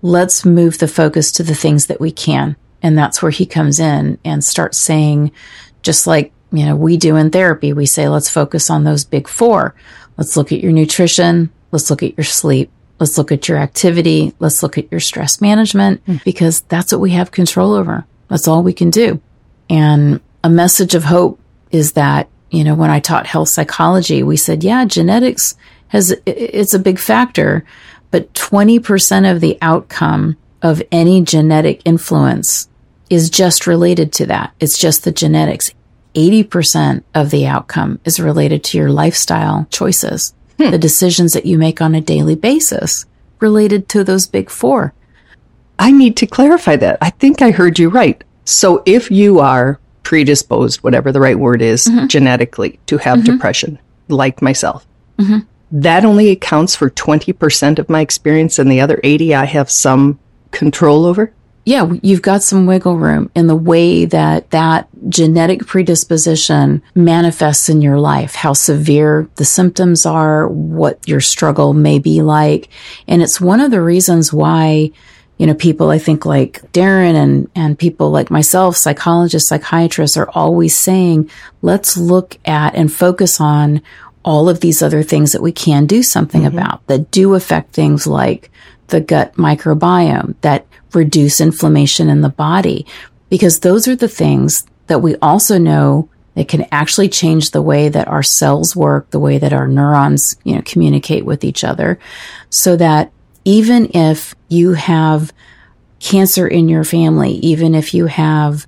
Let's 0.00 0.44
move 0.44 0.78
the 0.78 0.88
focus 0.88 1.32
to 1.32 1.42
the 1.42 1.54
things 1.54 1.86
that 1.86 2.00
we 2.00 2.10
can. 2.10 2.56
And 2.82 2.96
that's 2.96 3.22
where 3.22 3.30
he 3.30 3.46
comes 3.46 3.80
in 3.80 4.18
and 4.24 4.44
starts 4.44 4.78
saying, 4.78 5.32
just 5.82 6.06
like, 6.06 6.32
you 6.52 6.64
know, 6.64 6.76
we 6.76 6.96
do 6.96 7.16
in 7.16 7.30
therapy, 7.30 7.72
we 7.72 7.86
say, 7.86 8.08
let's 8.08 8.30
focus 8.30 8.70
on 8.70 8.84
those 8.84 9.04
big 9.04 9.28
four. 9.28 9.74
Let's 10.16 10.36
look 10.36 10.52
at 10.52 10.60
your 10.60 10.72
nutrition. 10.72 11.50
Let's 11.70 11.90
look 11.90 12.02
at 12.02 12.16
your 12.16 12.24
sleep. 12.24 12.70
Let's 12.98 13.18
look 13.18 13.30
at 13.30 13.48
your 13.48 13.58
activity. 13.58 14.34
Let's 14.38 14.62
look 14.62 14.78
at 14.78 14.90
your 14.90 15.00
stress 15.00 15.40
management 15.40 16.04
mm. 16.06 16.22
because 16.24 16.60
that's 16.62 16.92
what 16.92 17.00
we 17.00 17.10
have 17.10 17.30
control 17.30 17.74
over. 17.74 18.04
That's 18.28 18.48
all 18.48 18.62
we 18.62 18.72
can 18.72 18.90
do. 18.90 19.20
And 19.70 20.20
a 20.42 20.50
message 20.50 20.94
of 20.94 21.04
hope 21.04 21.40
is 21.70 21.92
that, 21.92 22.28
you 22.50 22.64
know, 22.64 22.74
when 22.74 22.90
I 22.90 23.00
taught 23.00 23.26
health 23.26 23.50
psychology, 23.50 24.22
we 24.22 24.36
said, 24.36 24.64
yeah, 24.64 24.84
genetics 24.84 25.54
has, 25.88 26.14
it's 26.26 26.74
a 26.74 26.78
big 26.78 26.98
factor, 26.98 27.64
but 28.10 28.32
20% 28.34 29.30
of 29.30 29.40
the 29.40 29.58
outcome 29.60 30.36
of 30.62 30.82
any 30.90 31.22
genetic 31.22 31.82
influence 31.84 32.68
is 33.10 33.30
just 33.30 33.66
related 33.66 34.12
to 34.14 34.26
that. 34.26 34.52
It's 34.60 34.78
just 34.78 35.04
the 35.04 35.12
genetics. 35.12 35.70
80% 36.14 37.04
of 37.14 37.30
the 37.30 37.46
outcome 37.46 38.00
is 38.04 38.18
related 38.18 38.64
to 38.64 38.78
your 38.78 38.90
lifestyle 38.90 39.66
choices 39.70 40.34
hmm. 40.58 40.70
the 40.70 40.78
decisions 40.78 41.32
that 41.32 41.46
you 41.46 41.58
make 41.58 41.80
on 41.80 41.94
a 41.94 42.00
daily 42.00 42.34
basis 42.34 43.06
related 43.40 43.88
to 43.90 44.04
those 44.04 44.26
big 44.26 44.50
four. 44.50 44.92
I 45.78 45.92
need 45.92 46.16
to 46.18 46.26
clarify 46.26 46.76
that. 46.76 46.98
I 47.00 47.10
think 47.10 47.40
I 47.40 47.52
heard 47.52 47.78
you 47.78 47.88
right. 47.88 48.22
So 48.44 48.82
if 48.84 49.10
you 49.10 49.38
are 49.38 49.78
predisposed, 50.02 50.82
whatever 50.82 51.12
the 51.12 51.20
right 51.20 51.38
word 51.38 51.62
is, 51.62 51.86
mm-hmm. 51.86 52.06
genetically 52.06 52.80
to 52.86 52.98
have 52.98 53.18
mm-hmm. 53.20 53.32
depression, 53.32 53.78
like 54.08 54.42
myself, 54.42 54.86
mm-hmm. 55.18 55.40
that 55.70 56.04
only 56.04 56.30
accounts 56.30 56.74
for 56.74 56.90
20% 56.90 57.78
of 57.78 57.88
my 57.88 58.00
experience 58.00 58.58
and 58.58 58.70
the 58.70 58.80
other 58.80 58.98
80 59.04 59.34
I 59.34 59.44
have 59.44 59.70
some 59.70 60.18
control 60.50 61.04
over? 61.04 61.32
yeah, 61.68 61.92
you've 62.00 62.22
got 62.22 62.42
some 62.42 62.64
wiggle 62.64 62.96
room 62.96 63.30
in 63.34 63.46
the 63.46 63.54
way 63.54 64.06
that 64.06 64.52
that 64.52 64.88
genetic 65.10 65.66
predisposition 65.66 66.82
manifests 66.94 67.68
in 67.68 67.82
your 67.82 68.00
life, 68.00 68.34
how 68.34 68.54
severe 68.54 69.28
the 69.34 69.44
symptoms 69.44 70.06
are, 70.06 70.48
what 70.48 71.06
your 71.06 71.20
struggle 71.20 71.74
may 71.74 71.98
be 71.98 72.22
like. 72.22 72.70
And 73.06 73.20
it's 73.20 73.38
one 73.38 73.60
of 73.60 73.70
the 73.70 73.82
reasons 73.82 74.32
why, 74.32 74.92
you 75.36 75.46
know, 75.46 75.52
people 75.52 75.90
I 75.90 75.98
think 75.98 76.24
like 76.24 76.72
Darin 76.72 77.16
and, 77.16 77.50
and 77.54 77.78
people 77.78 78.10
like 78.10 78.30
myself, 78.30 78.74
psychologists, 78.74 79.50
psychiatrists 79.50 80.16
are 80.16 80.30
always 80.30 80.74
saying, 80.74 81.28
let's 81.60 81.98
look 81.98 82.38
at 82.46 82.76
and 82.76 82.90
focus 82.90 83.42
on 83.42 83.82
all 84.24 84.48
of 84.48 84.60
these 84.60 84.82
other 84.82 85.02
things 85.02 85.32
that 85.32 85.42
we 85.42 85.52
can 85.52 85.84
do 85.84 86.02
something 86.02 86.44
mm-hmm. 86.44 86.56
about 86.56 86.86
that 86.86 87.10
do 87.10 87.34
affect 87.34 87.74
things 87.74 88.06
like 88.06 88.50
the 88.88 89.00
gut 89.00 89.34
microbiome, 89.34 90.34
that 90.40 90.66
reduce 90.92 91.40
inflammation 91.40 92.08
in 92.08 92.20
the 92.20 92.28
body, 92.28 92.86
because 93.28 93.60
those 93.60 93.86
are 93.86 93.96
the 93.96 94.08
things 94.08 94.66
that 94.86 95.00
we 95.00 95.16
also 95.16 95.58
know 95.58 96.08
that 96.34 96.48
can 96.48 96.66
actually 96.70 97.08
change 97.08 97.50
the 97.50 97.62
way 97.62 97.88
that 97.88 98.08
our 98.08 98.22
cells 98.22 98.76
work, 98.76 99.10
the 99.10 99.18
way 99.18 99.38
that 99.38 99.52
our 99.52 99.68
neurons, 99.68 100.36
you 100.44 100.54
know, 100.54 100.62
communicate 100.64 101.24
with 101.24 101.44
each 101.44 101.64
other, 101.64 101.98
so 102.50 102.76
that 102.76 103.12
even 103.44 103.90
if 103.94 104.34
you 104.48 104.74
have 104.74 105.32
cancer 106.00 106.46
in 106.46 106.68
your 106.68 106.84
family, 106.84 107.32
even 107.32 107.74
if 107.74 107.92
you 107.92 108.06
have 108.06 108.66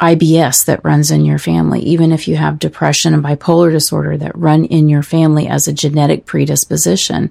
IBS 0.00 0.64
that 0.64 0.84
runs 0.84 1.10
in 1.10 1.24
your 1.24 1.38
family, 1.38 1.80
even 1.80 2.10
if 2.12 2.26
you 2.26 2.34
have 2.34 2.58
depression 2.58 3.14
and 3.14 3.22
bipolar 3.22 3.70
disorder 3.70 4.16
that 4.16 4.36
run 4.36 4.64
in 4.64 4.88
your 4.88 5.02
family 5.02 5.46
as 5.46 5.68
a 5.68 5.72
genetic 5.72 6.26
predisposition, 6.26 7.30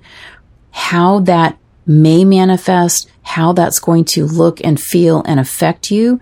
how 0.72 1.20
that 1.20 1.58
may 1.86 2.24
manifest, 2.26 3.10
how 3.24 3.54
that's 3.54 3.80
going 3.80 4.06
to 4.06 4.26
look 4.26 4.64
and 4.64 4.80
feel 4.80 5.24
and 5.26 5.40
affect 5.40 5.92
you, 5.92 6.20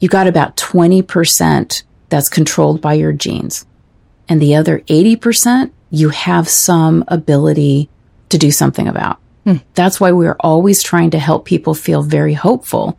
you 0.00 0.08
got 0.08 0.26
about 0.26 0.56
20% 0.56 1.82
that's 2.08 2.28
controlled 2.28 2.80
by 2.80 2.94
your 2.94 3.12
genes. 3.12 3.66
And 4.28 4.40
the 4.40 4.54
other 4.54 4.80
80%, 4.80 5.70
you 5.90 6.10
have 6.10 6.48
some 6.48 7.04
ability 7.08 7.88
to 8.30 8.38
do 8.38 8.50
something 8.50 8.88
about. 8.88 9.20
Hmm. 9.44 9.56
That's 9.74 10.00
why 10.00 10.12
we're 10.12 10.36
always 10.40 10.82
trying 10.82 11.10
to 11.10 11.18
help 11.18 11.44
people 11.44 11.74
feel 11.74 12.02
very 12.02 12.34
hopeful. 12.34 12.98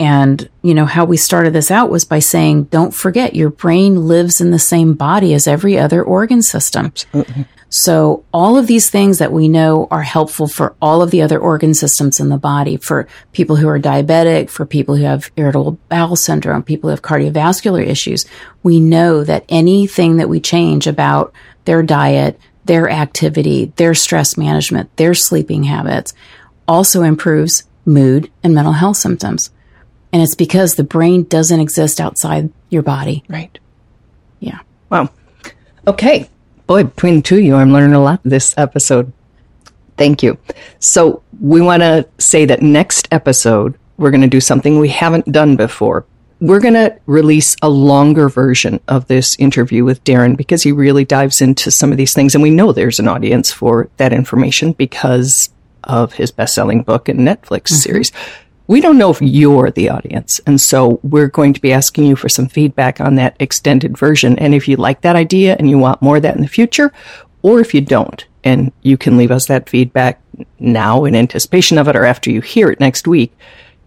And, 0.00 0.48
you 0.62 0.74
know, 0.74 0.86
how 0.86 1.04
we 1.04 1.16
started 1.16 1.52
this 1.52 1.70
out 1.70 1.90
was 1.90 2.04
by 2.04 2.18
saying, 2.18 2.64
don't 2.64 2.94
forget 2.94 3.36
your 3.36 3.50
brain 3.50 4.06
lives 4.08 4.40
in 4.40 4.50
the 4.50 4.58
same 4.58 4.94
body 4.94 5.34
as 5.34 5.46
every 5.46 5.78
other 5.78 6.02
organ 6.02 6.42
system. 6.42 6.86
Absolutely. 6.86 7.46
So 7.74 8.26
all 8.34 8.58
of 8.58 8.66
these 8.66 8.90
things 8.90 9.16
that 9.16 9.32
we 9.32 9.48
know 9.48 9.88
are 9.90 10.02
helpful 10.02 10.46
for 10.46 10.76
all 10.82 11.00
of 11.00 11.10
the 11.10 11.22
other 11.22 11.38
organ 11.38 11.72
systems 11.72 12.20
in 12.20 12.28
the 12.28 12.36
body, 12.36 12.76
for 12.76 13.08
people 13.32 13.56
who 13.56 13.66
are 13.66 13.78
diabetic, 13.78 14.50
for 14.50 14.66
people 14.66 14.94
who 14.94 15.04
have 15.04 15.32
irritable 15.36 15.78
bowel 15.88 16.14
syndrome, 16.14 16.62
people 16.62 16.88
who 16.88 16.90
have 16.90 17.00
cardiovascular 17.00 17.82
issues. 17.84 18.26
We 18.62 18.78
know 18.78 19.24
that 19.24 19.46
anything 19.48 20.18
that 20.18 20.28
we 20.28 20.38
change 20.38 20.86
about 20.86 21.32
their 21.64 21.82
diet, 21.82 22.38
their 22.66 22.90
activity, 22.90 23.72
their 23.76 23.94
stress 23.94 24.36
management, 24.36 24.94
their 24.98 25.14
sleeping 25.14 25.64
habits 25.64 26.12
also 26.68 27.00
improves 27.02 27.64
mood 27.86 28.30
and 28.42 28.54
mental 28.54 28.74
health 28.74 28.98
symptoms. 28.98 29.50
And 30.12 30.20
it's 30.20 30.34
because 30.34 30.74
the 30.74 30.84
brain 30.84 31.22
doesn't 31.22 31.60
exist 31.60 32.00
outside 32.00 32.52
your 32.68 32.82
body. 32.82 33.24
Right. 33.28 33.58
Yeah. 34.40 34.58
Wow. 34.90 35.08
Okay 35.86 36.28
boy, 36.72 36.84
between 36.84 37.16
the 37.16 37.22
two 37.22 37.36
of 37.36 37.42
you, 37.42 37.54
I'm 37.54 37.70
learning 37.70 37.92
a 37.92 38.02
lot 38.02 38.20
this 38.22 38.54
episode. 38.56 39.12
Thank 39.98 40.22
you. 40.22 40.38
So 40.78 41.22
we 41.38 41.60
want 41.60 41.82
to 41.82 42.08
say 42.16 42.46
that 42.46 42.62
next 42.62 43.08
episode, 43.12 43.78
we're 43.98 44.10
going 44.10 44.22
to 44.22 44.26
do 44.26 44.40
something 44.40 44.78
we 44.78 44.88
haven't 44.88 45.30
done 45.30 45.56
before. 45.56 46.06
We're 46.40 46.60
going 46.60 46.74
to 46.74 46.98
release 47.04 47.56
a 47.60 47.68
longer 47.68 48.30
version 48.30 48.80
of 48.88 49.06
this 49.06 49.36
interview 49.38 49.84
with 49.84 50.02
Darin 50.02 50.34
because 50.34 50.62
he 50.62 50.72
really 50.72 51.04
dives 51.04 51.42
into 51.42 51.70
some 51.70 51.92
of 51.92 51.98
these 51.98 52.14
things. 52.14 52.34
And 52.34 52.42
we 52.42 52.48
know 52.48 52.72
there's 52.72 52.98
an 52.98 53.06
audience 53.06 53.52
for 53.52 53.90
that 53.98 54.14
information 54.14 54.72
because 54.72 55.50
of 55.84 56.14
his 56.14 56.30
best 56.30 56.54
selling 56.54 56.82
book 56.82 57.06
and 57.06 57.20
Netflix 57.20 57.64
mm-hmm. 57.64 57.74
series 57.74 58.12
we 58.66 58.80
don't 58.80 58.98
know 58.98 59.10
if 59.10 59.20
you're 59.20 59.70
the 59.70 59.90
audience. 59.90 60.40
And 60.46 60.60
so 60.60 61.00
we're 61.02 61.28
going 61.28 61.52
to 61.52 61.60
be 61.60 61.72
asking 61.72 62.06
you 62.06 62.16
for 62.16 62.28
some 62.28 62.46
feedback 62.46 63.00
on 63.00 63.16
that 63.16 63.36
extended 63.40 63.96
version. 63.98 64.38
And 64.38 64.54
if 64.54 64.68
you 64.68 64.76
like 64.76 65.00
that 65.02 65.16
idea 65.16 65.56
and 65.58 65.68
you 65.68 65.78
want 65.78 66.02
more 66.02 66.16
of 66.16 66.22
that 66.22 66.36
in 66.36 66.42
the 66.42 66.48
future, 66.48 66.92
or 67.42 67.60
if 67.60 67.74
you 67.74 67.80
don't, 67.80 68.24
and 68.44 68.72
you 68.82 68.96
can 68.96 69.16
leave 69.16 69.30
us 69.30 69.46
that 69.46 69.68
feedback 69.68 70.20
now 70.58 71.04
in 71.04 71.14
anticipation 71.14 71.78
of 71.78 71.88
it 71.88 71.96
or 71.96 72.04
after 72.04 72.30
you 72.30 72.40
hear 72.40 72.70
it 72.70 72.80
next 72.80 73.06
week 73.06 73.32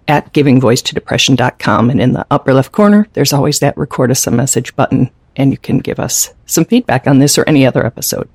at 0.07 0.33
givingvoicetodepression.com. 0.33 1.89
And 1.89 2.01
in 2.01 2.13
the 2.13 2.25
upper 2.31 2.53
left 2.53 2.71
corner, 2.71 3.07
there's 3.13 3.33
always 3.33 3.59
that 3.59 3.77
record 3.77 4.11
us 4.11 4.27
a 4.27 4.31
message 4.31 4.75
button 4.75 5.09
and 5.35 5.51
you 5.51 5.57
can 5.57 5.79
give 5.79 5.99
us 5.99 6.33
some 6.45 6.65
feedback 6.65 7.07
on 7.07 7.19
this 7.19 7.37
or 7.37 7.43
any 7.47 7.65
other 7.65 7.85
episode. 7.85 8.29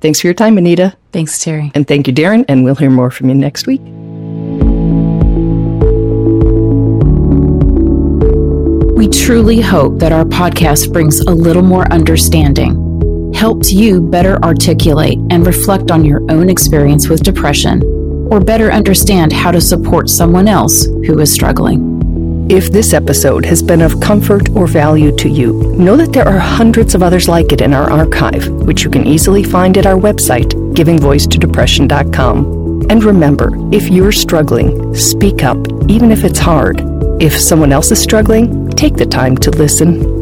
Thanks 0.00 0.20
for 0.20 0.26
your 0.26 0.34
time, 0.34 0.58
Anita. 0.58 0.96
Thanks, 1.12 1.42
Terry. 1.42 1.70
And 1.74 1.86
thank 1.86 2.06
you, 2.06 2.12
Darin. 2.12 2.44
And 2.48 2.64
we'll 2.64 2.74
hear 2.74 2.90
more 2.90 3.10
from 3.10 3.28
you 3.28 3.34
next 3.34 3.66
week. 3.66 3.80
We 9.02 9.08
truly 9.08 9.60
hope 9.60 9.98
that 9.98 10.12
our 10.12 10.24
podcast 10.24 10.92
brings 10.92 11.18
a 11.18 11.32
little 11.32 11.64
more 11.64 11.92
understanding, 11.92 13.32
helps 13.34 13.72
you 13.72 14.00
better 14.00 14.38
articulate 14.44 15.18
and 15.28 15.44
reflect 15.44 15.90
on 15.90 16.04
your 16.04 16.20
own 16.30 16.48
experience 16.48 17.08
with 17.08 17.24
depression, 17.24 17.82
or 18.30 18.38
better 18.38 18.70
understand 18.70 19.32
how 19.32 19.50
to 19.50 19.60
support 19.60 20.08
someone 20.08 20.46
else 20.46 20.84
who 20.84 21.18
is 21.18 21.32
struggling. 21.32 22.46
If 22.48 22.70
this 22.70 22.92
episode 22.92 23.44
has 23.44 23.60
been 23.60 23.80
of 23.80 24.00
comfort 24.00 24.48
or 24.50 24.68
value 24.68 25.10
to 25.16 25.28
you, 25.28 25.74
know 25.76 25.96
that 25.96 26.12
there 26.12 26.28
are 26.28 26.38
hundreds 26.38 26.94
of 26.94 27.02
others 27.02 27.26
like 27.26 27.50
it 27.50 27.60
in 27.60 27.74
our 27.74 27.90
archive, 27.90 28.48
which 28.50 28.84
you 28.84 28.90
can 28.90 29.04
easily 29.04 29.42
find 29.42 29.76
at 29.78 29.86
our 29.86 29.98
website, 29.98 30.52
givingvoicetodepression.com. 30.74 32.62
And 32.88 33.02
remember, 33.02 33.50
if 33.74 33.88
you're 33.88 34.12
struggling, 34.12 34.94
speak 34.94 35.42
up, 35.42 35.58
even 35.88 36.12
if 36.12 36.22
it's 36.22 36.38
hard. 36.38 36.82
If 37.20 37.40
someone 37.40 37.72
else 37.72 37.90
is 37.92 38.00
struggling, 38.00 38.61
take 38.72 38.96
the 38.96 39.06
time 39.06 39.36
to 39.36 39.50
listen 39.50 40.21